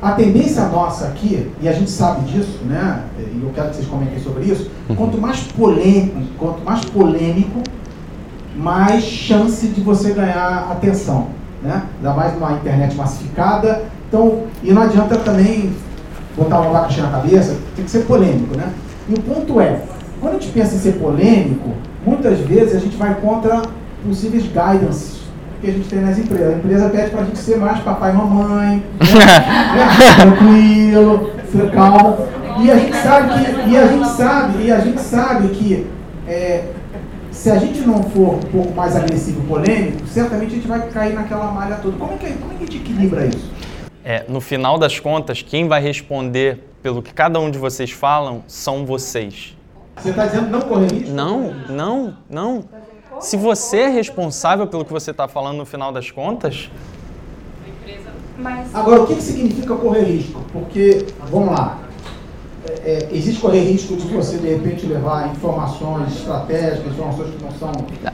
A 0.00 0.12
tendência 0.12 0.68
nossa 0.68 1.06
aqui, 1.08 1.50
e 1.60 1.68
a 1.68 1.72
gente 1.72 1.90
sabe 1.90 2.30
disso, 2.30 2.60
né? 2.64 3.04
E 3.18 3.42
eu 3.42 3.50
quero 3.52 3.70
que 3.70 3.76
vocês 3.76 3.88
comentem 3.88 4.20
sobre 4.20 4.44
isso, 4.44 4.70
uhum. 4.88 4.94
quanto 4.94 5.18
mais 5.18 5.40
polêmico, 5.40 6.20
quanto 6.38 6.62
mais 6.62 6.84
polêmico, 6.84 7.62
mais 8.58 9.04
chance 9.04 9.66
de 9.68 9.80
você 9.80 10.12
ganhar 10.12 10.68
atenção. 10.70 11.28
Né? 11.62 11.82
Ainda 11.96 12.12
mais 12.12 12.34
numa 12.34 12.52
internet 12.52 12.94
massificada. 12.96 13.84
Então, 14.08 14.44
e 14.62 14.72
não 14.72 14.82
adianta 14.82 15.16
também 15.16 15.72
botar 16.36 16.60
uma 16.60 16.70
abacaxi 16.70 17.00
na 17.00 17.10
cabeça, 17.10 17.56
tem 17.74 17.84
que 17.84 17.90
ser 17.90 18.04
polêmico, 18.04 18.56
né? 18.56 18.68
E 19.08 19.14
o 19.14 19.20
ponto 19.20 19.60
é, 19.60 19.80
quando 20.20 20.36
a 20.36 20.38
gente 20.38 20.52
pensa 20.52 20.76
em 20.76 20.78
ser 20.78 20.92
polêmico, 20.92 21.70
muitas 22.06 22.38
vezes 22.40 22.76
a 22.76 22.78
gente 22.78 22.96
vai 22.96 23.14
contra 23.16 23.62
possíveis 24.06 24.44
guidance 24.44 25.18
que 25.60 25.68
a 25.68 25.72
gente 25.72 25.88
tem 25.88 26.00
nas 26.00 26.16
empresas. 26.16 26.54
A 26.54 26.56
empresa 26.56 26.88
pede 26.88 27.10
para 27.10 27.22
a 27.22 27.24
gente 27.24 27.38
ser 27.38 27.58
mais 27.58 27.80
papai 27.80 28.12
e 28.12 28.14
mamãe, 28.14 28.76
né? 28.76 30.14
tranquilo, 30.16 31.30
calmo. 31.74 32.28
E 32.60 32.70
a 32.70 32.76
gente 32.76 32.96
sabe 32.96 33.44
que, 33.44 33.70
e 33.70 33.76
a 33.76 33.86
gente 33.86 34.08
sabe, 34.08 34.64
e 34.64 34.72
a 34.72 34.80
gente 34.80 35.00
sabe 35.00 35.48
que 35.48 35.86
é, 36.28 36.64
se 37.30 37.50
a 37.50 37.58
gente 37.58 37.80
não 37.80 38.02
for 38.02 38.34
um 38.34 38.40
pouco 38.40 38.74
mais 38.74 38.94
agressivo 38.94 39.42
e 39.42 39.46
polêmico, 39.46 40.06
certamente 40.06 40.52
a 40.52 40.56
gente 40.56 40.68
vai 40.68 40.88
cair 40.90 41.14
naquela 41.14 41.50
malha 41.50 41.76
toda. 41.76 41.96
Como 41.96 42.12
é 42.12 42.16
que, 42.16 42.32
como 42.34 42.52
é 42.52 42.56
que 42.56 42.64
a 42.64 42.66
gente 42.66 42.76
equilibra 42.76 43.26
isso? 43.26 43.50
É, 44.04 44.24
no 44.28 44.40
final 44.40 44.78
das 44.78 45.00
contas, 45.00 45.42
quem 45.42 45.66
vai 45.66 45.80
responder 45.80 46.64
pelo 46.82 47.02
que 47.02 47.12
cada 47.12 47.40
um 47.40 47.50
de 47.50 47.58
vocês 47.58 47.90
falam 47.90 48.42
são 48.46 48.84
vocês. 48.84 49.56
Você 49.96 50.10
está 50.10 50.26
dizendo 50.26 50.50
não 50.50 50.60
correr 50.60 50.92
risco? 50.92 51.10
Não, 51.10 51.54
não, 51.68 52.16
não. 52.30 52.64
Se 53.20 53.36
você 53.36 53.78
é 53.78 53.88
responsável 53.88 54.66
pelo 54.66 54.84
que 54.84 54.92
você 54.92 55.10
está 55.10 55.26
falando 55.26 55.58
no 55.58 55.66
final 55.66 55.90
das 55.90 56.10
contas. 56.10 56.70
Agora, 58.72 59.02
o 59.02 59.06
que, 59.06 59.16
que 59.16 59.22
significa 59.22 59.74
correr 59.74 60.04
risco? 60.04 60.40
Porque, 60.52 61.04
vamos 61.30 61.50
lá, 61.50 61.78
é, 62.84 63.08
existe 63.12 63.40
correr 63.40 63.60
risco 63.60 63.96
de 63.96 64.06
você, 64.08 64.38
de 64.38 64.48
repente, 64.48 64.86
levar 64.86 65.30
informações 65.30 66.16
estratégicas, 66.16 66.92
informações 66.92 67.34
que 67.34 67.42
não 67.42 67.50
são. 67.52 67.72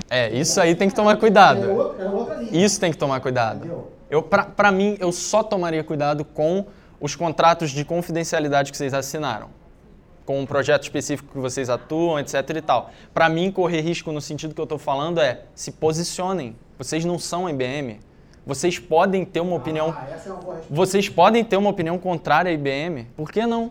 É, 0.08 0.32
isso 0.32 0.60
aí 0.60 0.74
tem 0.74 0.88
que 0.88 0.94
tomar 0.94 1.16
cuidado. 1.16 1.64
É 1.64 1.72
outra, 1.72 2.04
é 2.04 2.08
outra. 2.08 2.42
Isso 2.50 2.80
tem 2.80 2.90
que 2.90 2.98
tomar 2.98 3.20
cuidado. 3.20 3.84
Eu, 4.10 4.22
pra, 4.22 4.70
mim, 4.70 4.96
eu 5.00 5.10
só 5.10 5.42
tomaria 5.42 5.82
cuidado 5.82 6.24
com 6.24 6.64
os 7.00 7.16
contratos 7.16 7.70
de 7.70 7.84
confidencialidade 7.84 8.70
que 8.70 8.76
vocês 8.76 8.94
assinaram 8.94 9.48
com 10.24 10.40
um 10.40 10.46
projeto 10.46 10.84
específico 10.84 11.32
que 11.32 11.38
vocês 11.38 11.68
atuam, 11.68 12.18
etc 12.18 12.48
e 12.56 12.62
tal. 12.62 12.90
Para 13.12 13.28
mim, 13.28 13.50
correr 13.50 13.80
risco 13.80 14.10
no 14.10 14.20
sentido 14.20 14.54
que 14.54 14.60
eu 14.60 14.64
estou 14.64 14.78
falando 14.78 15.20
é 15.20 15.42
se 15.54 15.70
posicionem. 15.70 16.56
Vocês 16.78 17.04
não 17.04 17.18
são 17.18 17.48
IBM. 17.48 18.00
Vocês 18.46 18.78
podem 18.78 19.24
ter 19.24 19.40
uma 19.40 19.56
opinião. 19.56 19.94
Ah, 19.96 20.06
é 20.10 20.30
uma 20.30 20.60
vocês 20.70 21.08
podem 21.08 21.44
ter 21.44 21.56
uma 21.56 21.70
opinião 21.70 21.98
contrária 21.98 22.50
à 22.50 22.54
IBM. 22.54 23.06
Por 23.16 23.30
que 23.30 23.46
não? 23.46 23.70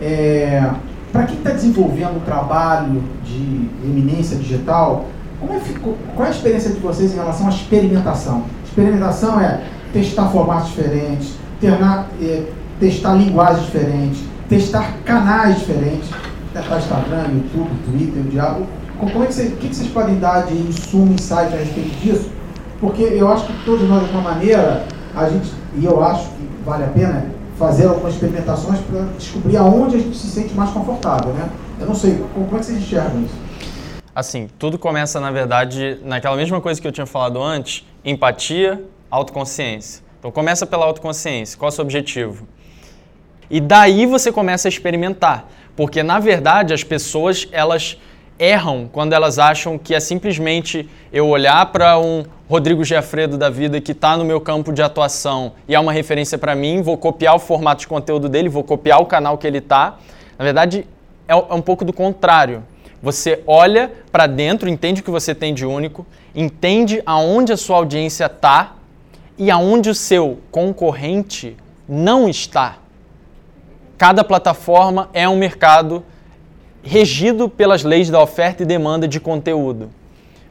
É, 0.00 0.70
Para 1.12 1.24
quem 1.24 1.36
está 1.36 1.50
desenvolvendo 1.50 2.16
um 2.16 2.20
trabalho 2.20 3.02
de 3.24 3.68
eminência 3.84 4.36
digital, 4.36 5.06
como 5.38 5.54
é, 5.54 5.60
qual 6.14 6.26
é 6.26 6.28
a 6.28 6.30
experiência 6.30 6.70
de 6.70 6.80
vocês 6.80 7.12
em 7.12 7.16
relação 7.16 7.46
à 7.46 7.50
experimentação? 7.50 8.44
Experimentação 8.64 9.40
é 9.40 9.62
testar 9.92 10.28
formatos 10.28 10.70
diferentes, 10.70 11.34
é, 11.62 12.44
testar 12.80 13.14
linguagens 13.14 13.66
diferentes, 13.66 14.24
testar 14.48 14.94
canais 15.04 15.58
diferentes, 15.58 16.08
testar 16.52 16.78
Instagram, 16.78 17.24
YouTube, 17.34 17.70
Twitter, 17.84 18.22
o 18.22 18.28
diabo. 18.28 18.66
Como 18.98 19.24
é 19.24 19.26
que, 19.26 19.34
vocês, 19.34 19.54
que, 19.58 19.74
vocês 19.74 19.90
podem 19.90 20.18
dar 20.18 20.46
de 20.46 20.54
insumo, 20.54 21.12
insight 21.12 21.52
a 21.52 21.56
respeito 21.56 22.00
disso? 22.00 22.30
Porque 22.80 23.02
eu 23.02 23.30
acho 23.30 23.46
que 23.46 23.64
todos 23.64 23.88
nós, 23.88 24.00
de 24.00 24.06
alguma 24.06 24.32
maneira, 24.32 24.84
a 25.14 25.28
gente, 25.28 25.52
e 25.76 25.84
eu 25.84 26.02
acho 26.04 26.28
que 26.30 26.48
vale 26.64 26.84
a 26.84 26.88
pena 26.88 27.26
fazer 27.62 27.86
algumas 27.86 28.14
experimentações 28.14 28.80
para 28.80 29.02
descobrir 29.16 29.56
aonde 29.56 29.94
a 29.94 29.98
gente 30.00 30.16
se 30.16 30.26
sente 30.26 30.52
mais 30.52 30.70
confortável, 30.70 31.32
né? 31.32 31.48
Eu 31.78 31.86
não 31.86 31.94
sei, 31.94 32.18
como 32.34 32.56
é 32.56 32.58
que 32.58 32.66
vocês 32.66 32.78
enxergam 32.78 33.22
isso? 33.22 33.34
Assim, 34.12 34.50
tudo 34.58 34.76
começa, 34.76 35.20
na 35.20 35.30
verdade, 35.30 36.00
naquela 36.02 36.36
mesma 36.36 36.60
coisa 36.60 36.80
que 36.80 36.88
eu 36.88 36.90
tinha 36.90 37.06
falado 37.06 37.40
antes, 37.40 37.86
empatia, 38.04 38.84
autoconsciência. 39.08 40.02
Então 40.18 40.32
começa 40.32 40.66
pela 40.66 40.84
autoconsciência. 40.84 41.56
Qual 41.56 41.68
é 41.68 41.72
o 41.72 41.72
seu 41.72 41.84
objetivo? 41.84 42.48
E 43.48 43.60
daí 43.60 44.06
você 44.06 44.32
começa 44.32 44.66
a 44.66 44.68
experimentar, 44.68 45.48
porque 45.76 46.02
na 46.02 46.18
verdade 46.18 46.74
as 46.74 46.82
pessoas 46.82 47.46
elas 47.52 47.96
erram 48.42 48.88
quando 48.90 49.12
elas 49.12 49.38
acham 49.38 49.78
que 49.78 49.94
é 49.94 50.00
simplesmente 50.00 50.88
eu 51.12 51.28
olhar 51.28 51.64
para 51.66 51.96
um 52.00 52.24
Rodrigo 52.50 52.84
Giafredo 52.84 53.38
da 53.38 53.48
vida 53.48 53.80
que 53.80 53.92
está 53.92 54.16
no 54.16 54.24
meu 54.24 54.40
campo 54.40 54.72
de 54.72 54.82
atuação 54.82 55.52
e 55.68 55.76
é 55.76 55.78
uma 55.78 55.92
referência 55.92 56.36
para 56.36 56.52
mim, 56.56 56.82
vou 56.82 56.98
copiar 56.98 57.36
o 57.36 57.38
formato 57.38 57.82
de 57.82 57.86
conteúdo 57.86 58.28
dele, 58.28 58.48
vou 58.48 58.64
copiar 58.64 59.00
o 59.00 59.06
canal 59.06 59.38
que 59.38 59.46
ele 59.46 59.58
está. 59.58 59.96
Na 60.36 60.44
verdade, 60.44 60.84
é, 61.28 61.32
é 61.32 61.54
um 61.54 61.62
pouco 61.62 61.84
do 61.84 61.92
contrário. 61.92 62.64
Você 63.00 63.44
olha 63.46 63.92
para 64.10 64.26
dentro, 64.26 64.68
entende 64.68 65.02
o 65.02 65.04
que 65.04 65.10
você 65.10 65.36
tem 65.36 65.54
de 65.54 65.64
único, 65.64 66.04
entende 66.34 67.00
aonde 67.06 67.52
a 67.52 67.56
sua 67.56 67.76
audiência 67.76 68.26
está 68.26 68.74
e 69.38 69.52
aonde 69.52 69.88
o 69.88 69.94
seu 69.94 70.40
concorrente 70.50 71.56
não 71.88 72.28
está. 72.28 72.78
Cada 73.96 74.24
plataforma 74.24 75.08
é 75.12 75.28
um 75.28 75.36
mercado 75.36 76.04
regido 76.82 77.48
pelas 77.48 77.84
leis 77.84 78.10
da 78.10 78.20
oferta 78.20 78.62
e 78.62 78.66
demanda 78.66 79.06
de 79.06 79.20
conteúdo. 79.20 79.90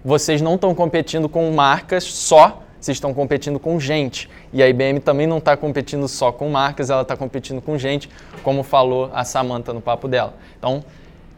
Vocês 0.03 0.41
não 0.41 0.55
estão 0.55 0.73
competindo 0.73 1.29
com 1.29 1.51
marcas 1.51 2.03
só, 2.03 2.63
vocês 2.79 2.97
estão 2.97 3.13
competindo 3.13 3.59
com 3.59 3.79
gente. 3.79 4.29
E 4.51 4.63
a 4.63 4.67
IBM 4.67 4.99
também 4.99 5.27
não 5.27 5.37
está 5.37 5.55
competindo 5.55 6.07
só 6.07 6.31
com 6.31 6.49
marcas, 6.49 6.89
ela 6.89 7.03
está 7.03 7.15
competindo 7.15 7.61
com 7.61 7.77
gente, 7.77 8.09
como 8.43 8.63
falou 8.63 9.11
a 9.13 9.23
Samantha 9.23 9.73
no 9.73 9.81
papo 9.81 10.07
dela. 10.07 10.33
Então, 10.57 10.83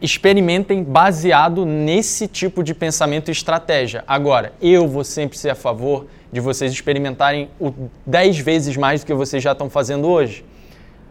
experimentem 0.00 0.82
baseado 0.82 1.66
nesse 1.66 2.26
tipo 2.26 2.62
de 2.62 2.74
pensamento 2.74 3.28
e 3.28 3.32
estratégia. 3.32 4.04
Agora, 4.06 4.52
eu 4.62 4.88
vou 4.88 5.04
sempre 5.04 5.36
ser 5.36 5.50
a 5.50 5.54
favor 5.54 6.06
de 6.32 6.40
vocês 6.40 6.72
experimentarem 6.72 7.48
o 7.60 7.72
10 8.06 8.38
vezes 8.38 8.76
mais 8.76 9.02
do 9.02 9.06
que 9.06 9.14
vocês 9.14 9.42
já 9.42 9.52
estão 9.52 9.68
fazendo 9.68 10.08
hoje 10.08 10.44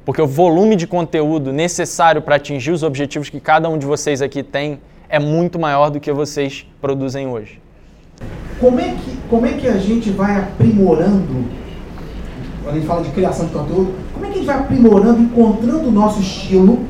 porque 0.06 0.22
o 0.22 0.28
volume 0.28 0.76
de 0.76 0.86
conteúdo 0.86 1.54
necessário 1.54 2.22
para 2.22 2.36
atingir 2.36 2.72
os 2.72 2.84
objetivos 2.84 3.30
que 3.30 3.40
cada 3.40 3.70
um 3.70 3.78
de 3.78 3.86
vocês 3.86 4.22
aqui 4.22 4.44
tem 4.44 4.80
é 5.08 5.20
muito 5.20 5.60
maior 5.60 5.90
do 5.90 6.00
que 6.00 6.12
vocês 6.12 6.66
produzem 6.82 7.28
hoje. 7.28 7.62
Como 8.60 8.80
é 8.80 8.90
que, 8.90 9.18
como 9.30 9.46
é 9.46 9.54
que 9.54 9.68
a 9.68 9.78
gente 9.78 10.10
vai 10.10 10.38
aprimorando, 10.38 11.46
quando 12.64 12.76
a 12.76 12.80
gente 12.80 12.88
fala 12.88 13.04
de 13.04 13.10
criação 13.12 13.46
de 13.46 13.54
conteúdo, 13.54 13.94
como 14.14 14.26
é 14.26 14.30
que 14.30 14.34
a 14.34 14.38
gente 14.38 14.46
vai 14.48 14.58
aprimorando, 14.58 15.22
encontrando 15.22 15.88
o 15.88 15.92
nosso 15.92 16.20
estilo, 16.20 16.84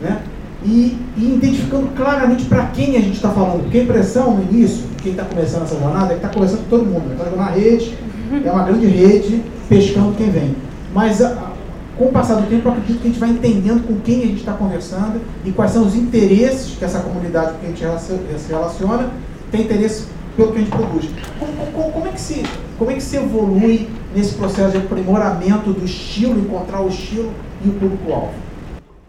né? 0.00 0.22
E, 0.64 0.98
e 1.16 1.34
identificando 1.36 1.86
claramente 1.94 2.44
para 2.46 2.66
quem 2.66 2.96
a 2.96 3.00
gente 3.00 3.14
está 3.14 3.30
falando. 3.30 3.62
Porque 3.62 3.78
a 3.78 3.82
impressão 3.84 4.34
no 4.34 4.42
início, 4.42 4.84
quem 5.02 5.12
está 5.12 5.24
começando 5.24 5.62
essa 5.62 5.78
jornada, 5.78 6.06
é 6.06 6.08
que 6.08 6.14
está 6.16 6.28
conversando 6.28 6.62
com 6.64 6.70
todo 6.70 6.84
mundo. 6.84 7.12
Está 7.12 7.24
jogando 7.24 7.38
na 7.38 7.50
rede, 7.50 7.96
é 8.44 8.50
uma 8.50 8.64
grande 8.64 8.86
rede, 8.86 9.42
pescando 9.68 10.16
quem 10.16 10.30
vem. 10.30 10.56
Mas 10.92 11.22
a, 11.22 11.52
com 11.98 12.06
o 12.06 12.12
passar 12.12 12.36
do 12.36 12.48
tempo, 12.48 12.68
eu 12.68 12.72
acredito 12.72 13.00
que 13.00 13.08
a 13.08 13.10
gente 13.10 13.20
vai 13.20 13.30
entendendo 13.30 13.84
com 13.84 14.00
quem 14.00 14.22
a 14.22 14.26
gente 14.26 14.38
está 14.38 14.52
conversando 14.52 15.20
e 15.44 15.50
quais 15.50 15.72
são 15.72 15.84
os 15.84 15.96
interesses 15.96 16.76
que 16.78 16.84
essa 16.84 17.00
comunidade 17.00 17.52
com 17.52 17.58
que 17.58 17.66
a 17.66 17.68
gente 17.70 18.40
se 18.40 18.48
relaciona 18.48 19.10
tem 19.50 19.62
interesse 19.62 20.06
pelo 20.36 20.52
que 20.52 20.58
a 20.58 20.60
gente 20.60 20.70
produz. 20.70 21.08
Como, 21.40 21.52
como, 21.72 21.92
como, 21.92 22.06
é 22.06 22.12
que 22.12 22.20
se, 22.20 22.44
como 22.78 22.92
é 22.92 22.94
que 22.94 23.02
se 23.02 23.16
evolui 23.16 23.90
nesse 24.14 24.36
processo 24.36 24.70
de 24.70 24.78
aprimoramento 24.78 25.72
do 25.72 25.84
estilo, 25.84 26.38
encontrar 26.38 26.80
o 26.80 26.88
estilo 26.88 27.32
e 27.64 27.68
o 27.68 27.72
público-alvo? 27.72 28.32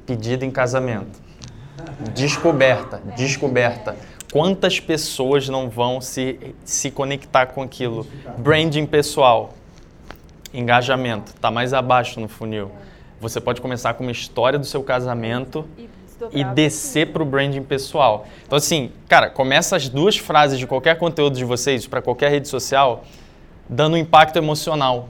Pedido 0.08 0.44
em 0.44 0.50
casamento. 0.50 1.22
Descoberta, 2.16 3.02
descoberta. 3.16 3.96
Quantas 4.32 4.80
pessoas 4.80 5.48
não 5.48 5.70
vão 5.70 6.02
se, 6.02 6.40
se 6.66 6.90
conectar 6.90 7.48
com 7.48 7.62
aquilo? 7.62 8.08
Branding 8.40 8.88
pessoal 8.88 9.54
engajamento, 10.54 11.32
está 11.32 11.52
mais 11.52 11.74
abaixo 11.74 12.20
no 12.20 12.28
funil. 12.28 12.72
Você 13.20 13.42
pode 13.42 13.62
começar 13.62 13.94
com 13.94 14.04
uma 14.04 14.12
história 14.12 14.58
do 14.58 14.66
seu 14.66 14.82
casamento 14.82 15.68
e, 16.32 16.44
descer 16.44 17.12
para 17.12 17.22
o 17.22 17.26
branding 17.26 17.64
pessoal. 17.64 18.28
Então, 18.46 18.58
assim, 18.58 18.92
cara, 19.08 19.30
começa 19.30 19.76
as 19.76 19.90
duas 19.90 20.18
frases 20.18 20.60
de 20.60 20.66
qualquer 20.66 20.98
conteúdo 20.98 21.38
de 21.38 21.46
vocês 21.46 21.88
para 21.88 22.02
qualquer 22.02 22.32
rede 22.32 22.48
social 22.48 23.04
dando 23.70 23.94
um 23.94 23.98
impacto 23.98 24.38
emocional. 24.38 25.10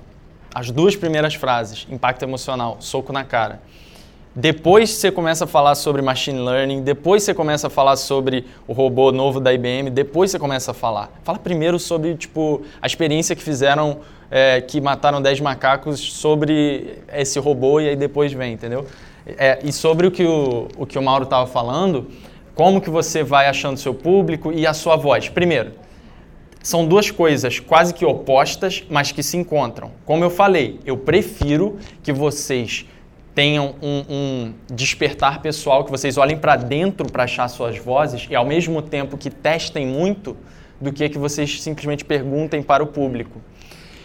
As 0.53 0.69
duas 0.69 0.96
primeiras 0.96 1.36
frases, 1.36 1.88
impacto 1.89 2.24
emocional, 2.24 2.77
soco 2.79 3.13
na 3.13 3.24
cara. 3.24 3.62
Depois 4.36 4.91
você 4.91 5.12
começa 5.12 5.45
a 5.45 5.48
falar 5.48 5.74
sobre 5.74 6.03
machine 6.03 6.39
learning, 6.39 6.83
depois 6.83 7.24
você 7.24 7.33
começa 7.33 7.65
a 7.65 7.69
falar 7.69 7.95
sobre 7.95 8.45
o 8.67 8.74
robô 8.74 9.12
novo 9.12 9.39
da 9.39 9.51
IBM, 9.51 9.89
depois 9.89 10.29
você 10.29 10.38
começa 10.38 10.69
a 10.69 10.74
falar. 10.74 11.12
Fala 11.24 11.39
primeiro 11.39 11.79
sobre 11.79 12.13
tipo 12.15 12.62
a 12.79 12.86
experiência 12.86 13.36
que 13.36 13.41
fizeram 13.41 14.01
é, 14.29 14.62
que 14.62 14.79
mataram 14.79 15.19
10 15.19 15.41
macacos 15.41 16.00
sobre 16.00 17.00
esse 17.12 17.39
robô 17.39 17.79
e 17.79 17.89
aí 17.89 17.95
depois 17.95 18.31
vem, 18.31 18.53
entendeu? 18.53 18.86
É, 19.25 19.59
e 19.63 19.71
sobre 19.71 20.05
o 20.05 20.12
que 20.12 20.24
o, 20.24 20.67
o, 20.77 20.86
que 20.86 21.00
o 21.00 21.01
Mauro 21.01 21.24
estava 21.24 21.48
falando, 21.48 22.07
como 22.53 22.79
que 22.79 22.89
você 22.89 23.24
vai 23.24 23.48
achando 23.48 23.77
seu 23.77 23.95
público 23.95 24.51
e 24.51 24.67
a 24.67 24.74
sua 24.75 24.95
voz. 24.95 25.27
Primeiro, 25.27 25.71
são 26.62 26.86
duas 26.86 27.09
coisas 27.09 27.59
quase 27.59 27.95
que 27.95 28.05
opostas, 28.05 28.83
mas 28.89 29.12
que 29.12 29.24
se 29.24 29.38
encontram. 29.38 29.91
Como 30.05 30.24
eu 30.24 30.29
falei, 30.29 30.79
eu 30.86 30.98
prefiro 30.98 31.77
que 32.03 32.13
vocês 32.13 32.86
tenham 33.39 33.74
um, 33.81 34.03
um 34.10 34.53
despertar 34.69 35.41
pessoal, 35.41 35.86
que 35.86 35.91
vocês 35.91 36.17
olhem 36.17 36.38
para 36.38 36.58
dentro 36.58 37.10
para 37.10 37.24
achar 37.24 37.48
suas 37.48 37.77
vozes 37.77 38.27
e 38.29 38.36
ao 38.36 38.46
mesmo 38.46 38.81
tempo 38.81 39.17
que 39.17 39.29
testem 39.29 39.88
muito, 39.88 40.36
do 40.81 40.91
que 40.91 41.08
que 41.08 41.17
vocês 41.17 41.62
simplesmente 41.62 42.03
perguntem 42.03 42.62
para 42.62 42.84
o 42.84 42.88
público. 42.88 43.39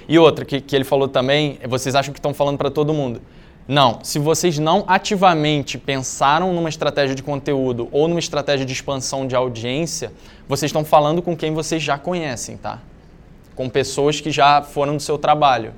E 0.08 0.20
outra 0.20 0.44
que, 0.44 0.60
que 0.60 0.76
ele 0.76 0.84
falou 0.84 1.08
também, 1.08 1.58
vocês 1.68 1.96
acham 1.96 2.12
que 2.12 2.20
estão 2.20 2.32
falando 2.32 2.58
para 2.58 2.70
todo 2.70 2.94
mundo. 2.94 3.20
Não, 3.66 3.98
se 4.04 4.20
vocês 4.20 4.56
não 4.60 4.84
ativamente 4.86 5.78
pensaram 5.78 6.52
numa 6.52 6.68
estratégia 6.68 7.16
de 7.16 7.22
conteúdo 7.24 7.88
ou 7.90 8.06
numa 8.06 8.20
estratégia 8.20 8.64
de 8.64 8.72
expansão 8.72 9.26
de 9.26 9.34
audiência, 9.34 10.12
vocês 10.48 10.68
estão 10.68 10.84
falando 10.84 11.20
com 11.20 11.36
quem 11.36 11.52
vocês 11.52 11.82
já 11.82 11.98
conhecem, 11.98 12.56
tá? 12.56 12.78
Com 13.56 13.68
pessoas 13.68 14.20
que 14.20 14.30
já 14.30 14.62
foram 14.62 14.94
do 14.94 15.02
seu 15.02 15.18
trabalho. 15.18 15.72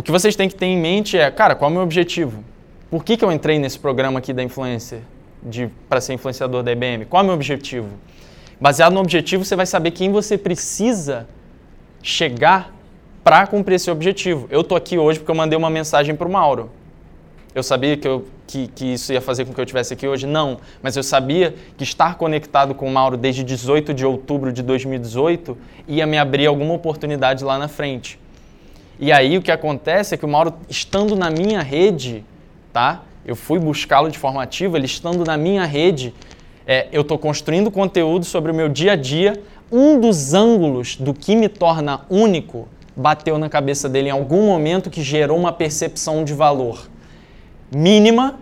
O 0.00 0.02
que 0.02 0.10
vocês 0.10 0.34
têm 0.34 0.48
que 0.48 0.54
ter 0.54 0.64
em 0.64 0.78
mente 0.78 1.18
é, 1.18 1.30
cara, 1.30 1.54
qual 1.54 1.68
é 1.68 1.72
o 1.72 1.74
meu 1.74 1.82
objetivo? 1.82 2.42
Por 2.90 3.04
que, 3.04 3.18
que 3.18 3.22
eu 3.22 3.30
entrei 3.30 3.58
nesse 3.58 3.78
programa 3.78 4.18
aqui 4.18 4.32
da 4.32 4.42
influência, 4.42 5.02
para 5.90 6.00
ser 6.00 6.14
influenciador 6.14 6.62
da 6.62 6.72
IBM? 6.72 7.04
Qual 7.04 7.20
é 7.20 7.22
o 7.22 7.26
meu 7.26 7.34
objetivo? 7.34 7.86
Baseado 8.58 8.94
no 8.94 9.00
objetivo, 9.00 9.44
você 9.44 9.54
vai 9.54 9.66
saber 9.66 9.90
quem 9.90 10.10
você 10.10 10.38
precisa 10.38 11.28
chegar 12.02 12.74
para 13.22 13.46
cumprir 13.46 13.74
esse 13.74 13.90
objetivo. 13.90 14.48
Eu 14.50 14.64
tô 14.64 14.74
aqui 14.74 14.96
hoje 14.96 15.18
porque 15.18 15.30
eu 15.30 15.34
mandei 15.34 15.58
uma 15.58 15.68
mensagem 15.68 16.16
para 16.16 16.26
o 16.26 16.32
Mauro. 16.32 16.70
Eu 17.54 17.62
sabia 17.62 17.94
que, 17.94 18.08
eu, 18.08 18.26
que, 18.46 18.68
que, 18.68 18.94
isso 18.94 19.12
ia 19.12 19.20
fazer 19.20 19.44
com 19.44 19.52
que 19.52 19.60
eu 19.60 19.64
estivesse 19.64 19.92
aqui 19.92 20.08
hoje? 20.08 20.26
Não. 20.26 20.60
Mas 20.82 20.96
eu 20.96 21.02
sabia 21.02 21.54
que 21.76 21.84
estar 21.84 22.14
conectado 22.14 22.74
com 22.74 22.86
o 22.86 22.90
Mauro 22.90 23.18
desde 23.18 23.44
18 23.44 23.92
de 23.92 24.06
outubro 24.06 24.50
de 24.50 24.62
2018 24.62 25.58
ia 25.86 26.06
me 26.06 26.16
abrir 26.16 26.46
alguma 26.46 26.72
oportunidade 26.72 27.44
lá 27.44 27.58
na 27.58 27.68
frente. 27.68 28.18
E 29.00 29.10
aí 29.10 29.38
o 29.38 29.42
que 29.42 29.50
acontece 29.50 30.14
é 30.14 30.18
que 30.18 30.26
o 30.26 30.28
Mauro, 30.28 30.52
estando 30.68 31.16
na 31.16 31.30
minha 31.30 31.62
rede, 31.62 32.22
tá? 32.70 33.02
Eu 33.24 33.34
fui 33.34 33.58
buscá-lo 33.58 34.10
de 34.10 34.18
forma 34.18 34.42
ativa, 34.42 34.76
ele 34.76 34.84
estando 34.84 35.24
na 35.24 35.38
minha 35.38 35.64
rede, 35.64 36.14
é, 36.66 36.86
eu 36.92 37.00
estou 37.00 37.18
construindo 37.18 37.70
conteúdo 37.70 38.26
sobre 38.26 38.52
o 38.52 38.54
meu 38.54 38.68
dia 38.68 38.92
a 38.92 38.96
dia. 38.96 39.42
Um 39.72 39.98
dos 39.98 40.34
ângulos 40.34 40.96
do 40.96 41.14
que 41.14 41.34
me 41.34 41.48
torna 41.48 42.02
único 42.10 42.68
bateu 42.94 43.38
na 43.38 43.48
cabeça 43.48 43.88
dele 43.88 44.08
em 44.08 44.12
algum 44.12 44.46
momento 44.46 44.90
que 44.90 45.02
gerou 45.02 45.38
uma 45.38 45.52
percepção 45.52 46.22
de 46.22 46.34
valor 46.34 46.90
mínima 47.74 48.38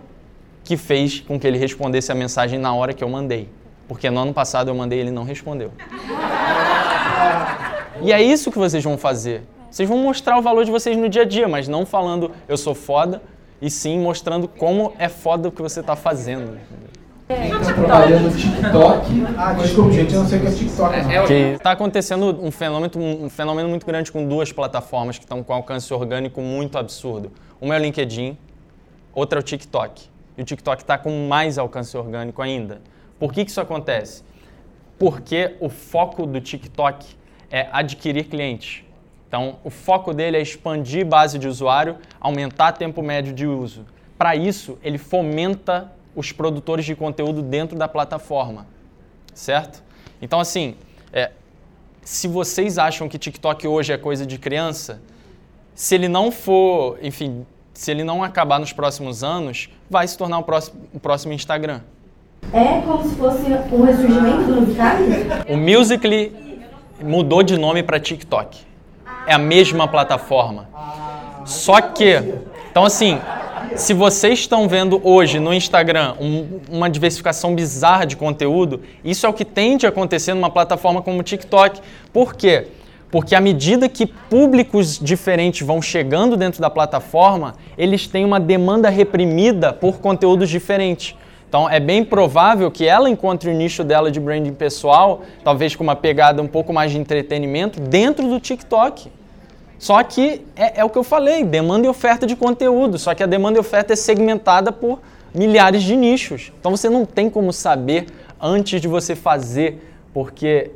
que 0.65 0.75
fez 0.75 1.21
com 1.21 1.39
que 1.39 1.47
ele 1.47 1.57
respondesse 1.57 2.11
a 2.11 2.15
mensagem 2.15 2.59
na 2.59 2.73
hora 2.73 2.93
que 2.93 3.03
eu 3.03 3.07
mandei. 3.07 3.47
Porque 3.87 4.09
no 4.09 4.19
ano 4.19 4.33
passado 4.33 4.67
eu 4.67 4.75
mandei 4.75 4.99
e 4.99 5.01
ele 5.03 5.11
não 5.11 5.23
respondeu. 5.23 5.71
E 8.01 8.13
é 8.13 8.21
isso 8.21 8.49
que 8.49 8.57
vocês 8.57 8.81
vão 8.81 8.97
fazer. 8.97 9.43
Vocês 9.71 9.87
vão 9.87 9.99
mostrar 9.99 10.37
o 10.37 10.41
valor 10.41 10.65
de 10.65 10.71
vocês 10.71 10.97
no 10.97 11.07
dia 11.07 11.21
a 11.21 11.25
dia, 11.25 11.47
mas 11.47 11.67
não 11.67 11.85
falando 11.85 12.31
eu 12.47 12.57
sou 12.57 12.73
foda, 12.73 13.21
e 13.61 13.69
sim 13.69 13.99
mostrando 13.99 14.47
como 14.47 14.93
é 14.97 15.07
foda 15.07 15.49
o 15.49 15.51
que 15.51 15.61
você 15.61 15.81
está 15.81 15.95
fazendo. 15.95 16.57
Está 17.29 17.73
trabalhando 17.73 18.23
no 18.23 18.35
TikTok. 18.35 19.37
Ah, 19.37 19.53
desculpa, 19.53 19.91
gente, 19.91 20.13
eu 20.13 20.21
não 20.21 20.27
sei 20.27 20.39
o 20.39 20.41
que 20.41 20.47
é 20.47 20.51
TikTok. 20.51 21.33
Está 21.55 21.71
acontecendo 21.71 22.39
um 22.41 22.49
fenômeno, 22.49 22.91
um 22.97 23.29
fenômeno 23.29 23.69
muito 23.69 23.85
grande 23.85 24.11
com 24.11 24.27
duas 24.27 24.51
plataformas 24.51 25.19
que 25.19 25.25
estão 25.25 25.43
com 25.43 25.53
alcance 25.53 25.93
orgânico 25.93 26.41
muito 26.41 26.75
absurdo. 26.75 27.31
Uma 27.61 27.75
é 27.75 27.79
o 27.79 27.81
LinkedIn, 27.83 28.35
outra 29.13 29.37
é 29.37 29.41
o 29.41 29.43
TikTok. 29.43 30.09
E 30.35 30.41
o 30.41 30.45
TikTok 30.45 30.81
está 30.81 30.97
com 30.97 31.27
mais 31.27 31.59
alcance 31.59 31.95
orgânico 31.95 32.41
ainda. 32.41 32.81
Por 33.19 33.31
que, 33.31 33.45
que 33.45 33.51
isso 33.51 33.61
acontece? 33.61 34.23
Porque 34.97 35.55
o 35.59 35.69
foco 35.69 36.25
do 36.25 36.41
TikTok 36.41 37.05
é 37.51 37.67
adquirir 37.71 38.23
clientes. 38.23 38.83
Então, 39.29 39.57
o 39.63 39.69
foco 39.69 40.11
dele 40.11 40.37
é 40.37 40.41
expandir 40.41 41.05
base 41.05 41.37
de 41.37 41.47
usuário, 41.47 41.97
aumentar 42.19 42.71
tempo 42.71 43.03
médio 43.03 43.31
de 43.31 43.45
uso. 43.45 43.85
Para 44.17 44.35
isso, 44.35 44.79
ele 44.83 44.97
fomenta 44.97 45.91
os 46.15 46.31
produtores 46.31 46.83
de 46.83 46.95
conteúdo 46.95 47.43
dentro 47.43 47.77
da 47.77 47.87
plataforma, 47.87 48.65
certo? 49.31 49.83
Então, 50.19 50.39
assim, 50.39 50.75
é, 51.13 51.29
se 52.01 52.27
vocês 52.27 52.79
acham 52.79 53.07
que 53.07 53.19
TikTok 53.19 53.67
hoje 53.67 53.93
é 53.93 53.99
coisa 53.99 54.25
de 54.25 54.39
criança, 54.39 54.99
se 55.75 55.93
ele 55.93 56.07
não 56.07 56.31
for, 56.31 56.97
enfim, 56.99 57.45
se 57.71 57.91
ele 57.91 58.03
não 58.03 58.23
acabar 58.23 58.59
nos 58.59 58.73
próximos 58.73 59.23
anos, 59.23 59.69
vai 59.87 60.07
se 60.07 60.17
tornar 60.17 60.39
o 60.39 60.43
próximo, 60.43 60.81
o 60.91 60.99
próximo 60.99 61.33
Instagram. 61.33 61.81
É 62.51 62.81
como 62.81 63.07
se 63.07 63.15
fosse 63.15 63.43
um 63.45 63.83
ressurgimento 63.83 64.43
do 64.45 64.61
Musical.ly? 64.61 65.53
O 65.53 65.55
Musical.ly 65.55 66.33
mudou 67.03 67.43
de 67.43 67.59
nome 67.59 67.83
para 67.83 67.99
TikTok 67.99 68.68
é 69.27 69.33
a 69.33 69.37
mesma 69.37 69.87
plataforma. 69.87 70.67
Só 71.45 71.81
que, 71.81 72.21
então 72.69 72.85
assim, 72.85 73.19
se 73.75 73.93
vocês 73.93 74.39
estão 74.39 74.67
vendo 74.67 74.99
hoje 75.03 75.39
no 75.39 75.53
Instagram 75.53 76.15
um, 76.19 76.59
uma 76.69 76.89
diversificação 76.89 77.55
bizarra 77.55 78.05
de 78.05 78.15
conteúdo, 78.17 78.81
isso 79.03 79.25
é 79.25 79.29
o 79.29 79.33
que 79.33 79.45
tende 79.45 79.85
a 79.85 79.89
acontecer 79.89 80.33
numa 80.33 80.49
plataforma 80.49 81.01
como 81.01 81.19
o 81.19 81.23
TikTok. 81.23 81.79
Por 82.11 82.35
quê? 82.35 82.67
Porque 83.11 83.33
à 83.33 83.41
medida 83.41 83.89
que 83.89 84.05
públicos 84.05 84.99
diferentes 84.99 85.65
vão 85.65 85.81
chegando 85.81 86.37
dentro 86.37 86.61
da 86.61 86.69
plataforma, 86.69 87.55
eles 87.77 88.07
têm 88.07 88.23
uma 88.23 88.39
demanda 88.39 88.89
reprimida 88.89 89.73
por 89.73 89.99
conteúdos 89.99 90.49
diferentes. 90.49 91.15
Então 91.47 91.67
é 91.67 91.79
bem 91.79 92.03
provável 92.03 92.69
que 92.69 92.85
ela 92.85 93.09
encontre 93.09 93.49
o 93.49 93.53
nicho 93.53 93.83
dela 93.83 94.11
de 94.11 94.19
branding 94.19 94.53
pessoal, 94.53 95.23
talvez 95.43 95.75
com 95.75 95.83
uma 95.83 95.95
pegada 95.95 96.41
um 96.41 96.47
pouco 96.47 96.71
mais 96.71 96.91
de 96.91 96.99
entretenimento, 96.99 97.79
dentro 97.79 98.27
do 98.27 98.39
TikTok. 98.39 99.09
Só 99.79 100.03
que 100.03 100.45
é, 100.57 100.81
é, 100.81 100.83
o 100.83 100.89
que 100.89 100.97
eu 100.97 101.03
falei, 101.03 101.43
demanda 101.43 101.87
e 101.87 101.89
oferta 101.89 102.27
de 102.27 102.35
conteúdo. 102.35 102.99
Só 102.99 103.15
que 103.15 103.23
a 103.23 103.25
demanda 103.25 103.57
e 103.57 103.61
oferta 103.61 103.93
é 103.93 103.95
segmentada 103.95 104.73
por 104.73 104.99
milhares 105.33 105.81
de 105.83 105.95
nichos. 105.95 106.51
Então 106.59 106.75
você 106.75 106.89
não 106.89 107.05
tem 107.05 107.29
como 107.29 107.53
saber 107.53 108.07
antes 108.41 108.81
de 108.81 108.89
você 108.89 109.15
fazer, 109.15 109.81
porque 110.13 110.71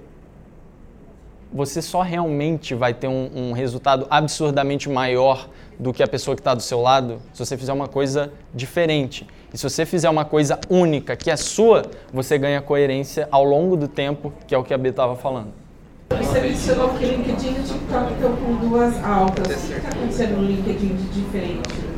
você 1.51 1.81
só 1.81 2.01
realmente 2.01 2.73
vai 2.73 2.93
ter 2.93 3.09
um, 3.09 3.29
um 3.35 3.51
resultado 3.51 4.07
absurdamente 4.09 4.89
maior 4.89 5.49
do 5.77 5.91
que 5.91 6.01
a 6.01 6.07
pessoa 6.07 6.33
que 6.33 6.41
está 6.41 6.55
do 6.55 6.61
seu 6.61 6.81
lado 6.81 7.21
se 7.33 7.45
você 7.45 7.57
fizer 7.57 7.73
uma 7.73 7.89
coisa 7.89 8.31
diferente. 8.53 9.27
E 9.53 9.57
se 9.57 9.69
você 9.69 9.85
fizer 9.85 10.09
uma 10.09 10.23
coisa 10.23 10.59
única, 10.69 11.15
que 11.15 11.29
é 11.29 11.35
sua, 11.35 11.83
você 12.11 12.37
ganha 12.37 12.61
coerência 12.61 13.27
ao 13.29 13.43
longo 13.43 13.75
do 13.75 13.87
tempo, 13.87 14.33
que 14.47 14.55
é 14.55 14.57
o 14.57 14.63
que 14.63 14.73
a 14.73 14.77
B 14.77 14.89
estava 14.89 15.15
falando. 15.15 15.62
Você 16.09 16.41
mencionou 16.41 16.89
que 16.89 17.05
LinkedIn 17.05 17.59
e 17.59 17.63
TikTok 17.63 18.13
estão 18.13 18.35
com 18.37 18.55
duas 18.55 19.03
altas. 19.03 19.47
O 19.47 19.67
que 19.67 19.73
está 19.73 19.89
acontecendo 19.89 20.37
no 20.37 20.45
LinkedIn 20.45 20.95
de 20.95 21.21
diferente 21.21 21.93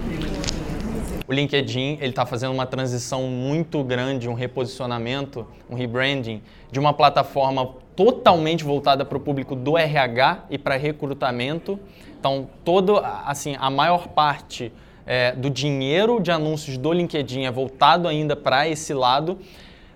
o 1.28 1.34
LinkedIn 1.34 1.98
ele 2.00 2.10
está 2.10 2.26
fazendo 2.26 2.54
uma 2.54 2.66
transição 2.66 3.24
muito 3.24 3.84
grande, 3.84 4.30
um 4.30 4.34
reposicionamento, 4.34 5.46
um 5.70 5.76
rebranding 5.76 6.42
de 6.72 6.80
uma 6.80 6.94
plataforma 6.94 7.68
totalmente 7.96 8.64
voltada 8.64 9.04
para 9.04 9.18
o 9.18 9.22
público 9.22 9.56
do 9.56 9.78
RH 9.78 10.46
e 10.50 10.58
para 10.58 10.76
recrutamento. 10.76 11.80
Então, 12.20 12.48
todo, 12.64 13.02
assim, 13.26 13.56
a 13.60 13.70
maior 13.70 14.08
parte 14.10 14.72
é, 15.06 15.32
do 15.32 15.50
dinheiro 15.50 16.20
de 16.20 16.32
anúncios 16.32 16.78
do 16.78 16.92
LinkedIn 16.94 17.46
é 17.46 17.52
voltado 17.52 18.08
ainda 18.08 18.36
para 18.36 18.68
esse 18.68 18.94
lado, 18.94 19.40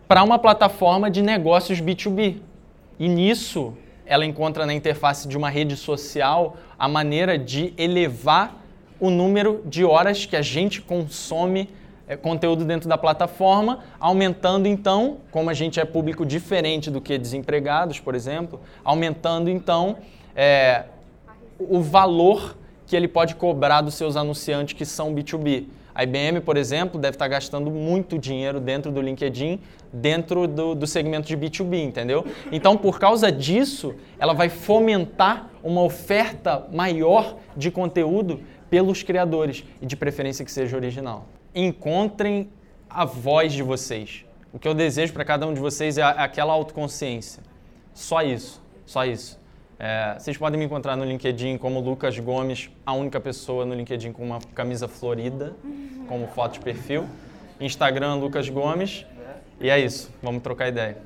para 0.07 0.23
uma 0.23 0.39
plataforma 0.39 1.11
de 1.11 1.21
negócios 1.21 1.79
B2B. 1.79 2.37
E 2.97 3.07
nisso 3.07 3.73
ela 4.09 4.25
encontra 4.25 4.65
na 4.65 4.73
interface 4.73 5.27
de 5.27 5.37
uma 5.37 5.49
rede 5.49 5.77
social 5.77 6.57
a 6.77 6.87
maneira 6.87 7.37
de 7.37 7.73
elevar 7.77 8.59
o 8.99 9.11
número 9.11 9.61
de 9.65 9.85
horas 9.85 10.25
que 10.25 10.35
a 10.35 10.41
gente 10.41 10.81
consome 10.81 11.69
é, 12.07 12.17
conteúdo 12.17 12.65
dentro 12.65 12.89
da 12.89 12.97
plataforma, 12.97 13.83
aumentando 13.99 14.67
então, 14.67 15.19
como 15.29 15.51
a 15.51 15.53
gente 15.53 15.79
é 15.79 15.85
público 15.85 16.25
diferente 16.25 16.89
do 16.89 16.99
que 16.99 17.19
desempregados, 17.19 17.99
por 17.99 18.15
exemplo, 18.15 18.59
aumentando 18.83 19.47
então 19.47 19.97
é, 20.35 20.85
o 21.59 21.79
valor 21.79 22.57
que 22.87 22.95
ele 22.95 23.07
pode 23.07 23.35
cobrar 23.35 23.81
dos 23.81 23.93
seus 23.93 24.17
anunciantes 24.17 24.73
que 24.73 24.85
são 24.85 25.13
B2B. 25.13 25.67
A 25.99 26.03
IBM, 26.03 26.39
por 26.39 26.55
exemplo, 26.55 26.97
deve 26.97 27.15
estar 27.15 27.27
gastando 27.27 27.69
muito 27.69 28.17
dinheiro 28.17 28.61
dentro 28.61 28.89
do 28.89 29.01
LinkedIn, 29.01 29.59
dentro 29.91 30.47
do, 30.47 30.73
do, 30.73 30.87
segmento 30.87 31.27
de 31.27 31.35
B2B, 31.35 31.83
entendeu? 31.83 32.25
Então, 32.53 32.77
por 32.77 32.97
causa 32.97 33.29
disso, 33.29 33.93
ela 34.17 34.31
vai 34.31 34.47
fomentar 34.47 35.49
uma 35.61 35.81
oferta 35.81 36.65
maior 36.71 37.35
de 37.57 37.69
conteúdo 37.69 38.39
pelos 38.69 39.03
criadores 39.03 39.65
e 39.81 39.85
de 39.85 39.97
preferência 39.97 40.45
que 40.45 40.51
seja 40.53 40.77
original. 40.77 41.27
Encontrem 41.53 42.49
a 42.89 43.03
voz 43.03 43.51
de 43.51 43.61
vocês. 43.61 44.23
O 44.53 44.57
que 44.57 44.69
eu 44.69 44.73
desejo 44.73 45.11
para 45.11 45.25
cada 45.25 45.45
um 45.45 45.53
de 45.53 45.59
vocês 45.59 45.97
é 45.97 46.01
aquela 46.01 46.53
autoconsciência. 46.53 47.43
Só 47.93 48.21
isso, 48.21 48.61
só 48.85 49.03
isso. 49.03 49.37
É, 49.81 50.19
vocês 50.19 50.37
podem 50.37 50.59
me 50.59 50.65
encontrar 50.65 50.97
no 50.97 51.05
LinkedIn 51.05 51.57
como 51.57 51.79
Lucas 51.79 52.19
Gomes, 52.19 52.69
a 52.85 52.91
única 52.91 53.17
pessoa 53.17 53.65
no 53.65 53.73
LinkedIn 53.73 54.11
com 54.11 54.25
uma 54.25 54.39
camisa 54.53 54.89
florida 54.89 55.55
como 56.05 56.27
foto 56.27 56.55
de 56.55 56.59
perfil. 56.59 57.07
Instagram 57.61 58.15
Lucas 58.15 58.49
Gomes. 58.49 59.05
E 59.57 59.69
é 59.69 59.79
isso, 59.79 60.13
vamos 60.21 60.43
trocar 60.43 60.67
ideia. 60.67 60.97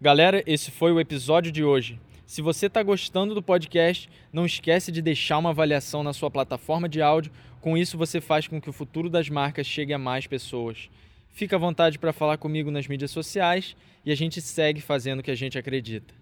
Galera, 0.00 0.44
esse 0.46 0.70
foi 0.70 0.92
o 0.92 1.00
episódio 1.00 1.50
de 1.50 1.64
hoje. 1.64 2.00
Se 2.24 2.40
você 2.40 2.66
está 2.66 2.80
gostando 2.80 3.34
do 3.34 3.42
podcast, 3.42 4.08
não 4.32 4.46
esquece 4.46 4.92
de 4.92 5.02
deixar 5.02 5.38
uma 5.38 5.50
avaliação 5.50 6.04
na 6.04 6.12
sua 6.12 6.30
plataforma 6.30 6.88
de 6.88 7.02
áudio. 7.02 7.32
Com 7.60 7.76
isso, 7.76 7.98
você 7.98 8.20
faz 8.20 8.46
com 8.46 8.60
que 8.60 8.70
o 8.70 8.72
futuro 8.72 9.10
das 9.10 9.28
marcas 9.28 9.66
chegue 9.66 9.92
a 9.92 9.98
mais 9.98 10.28
pessoas. 10.28 10.88
Fica 11.32 11.56
à 11.56 11.58
vontade 11.58 11.98
para 11.98 12.12
falar 12.12 12.36
comigo 12.38 12.70
nas 12.70 12.86
mídias 12.86 13.10
sociais 13.10 13.76
e 14.04 14.12
a 14.12 14.14
gente 14.14 14.40
segue 14.40 14.80
fazendo 14.80 15.20
o 15.20 15.22
que 15.22 15.30
a 15.30 15.36
gente 15.36 15.58
acredita. 15.58 16.19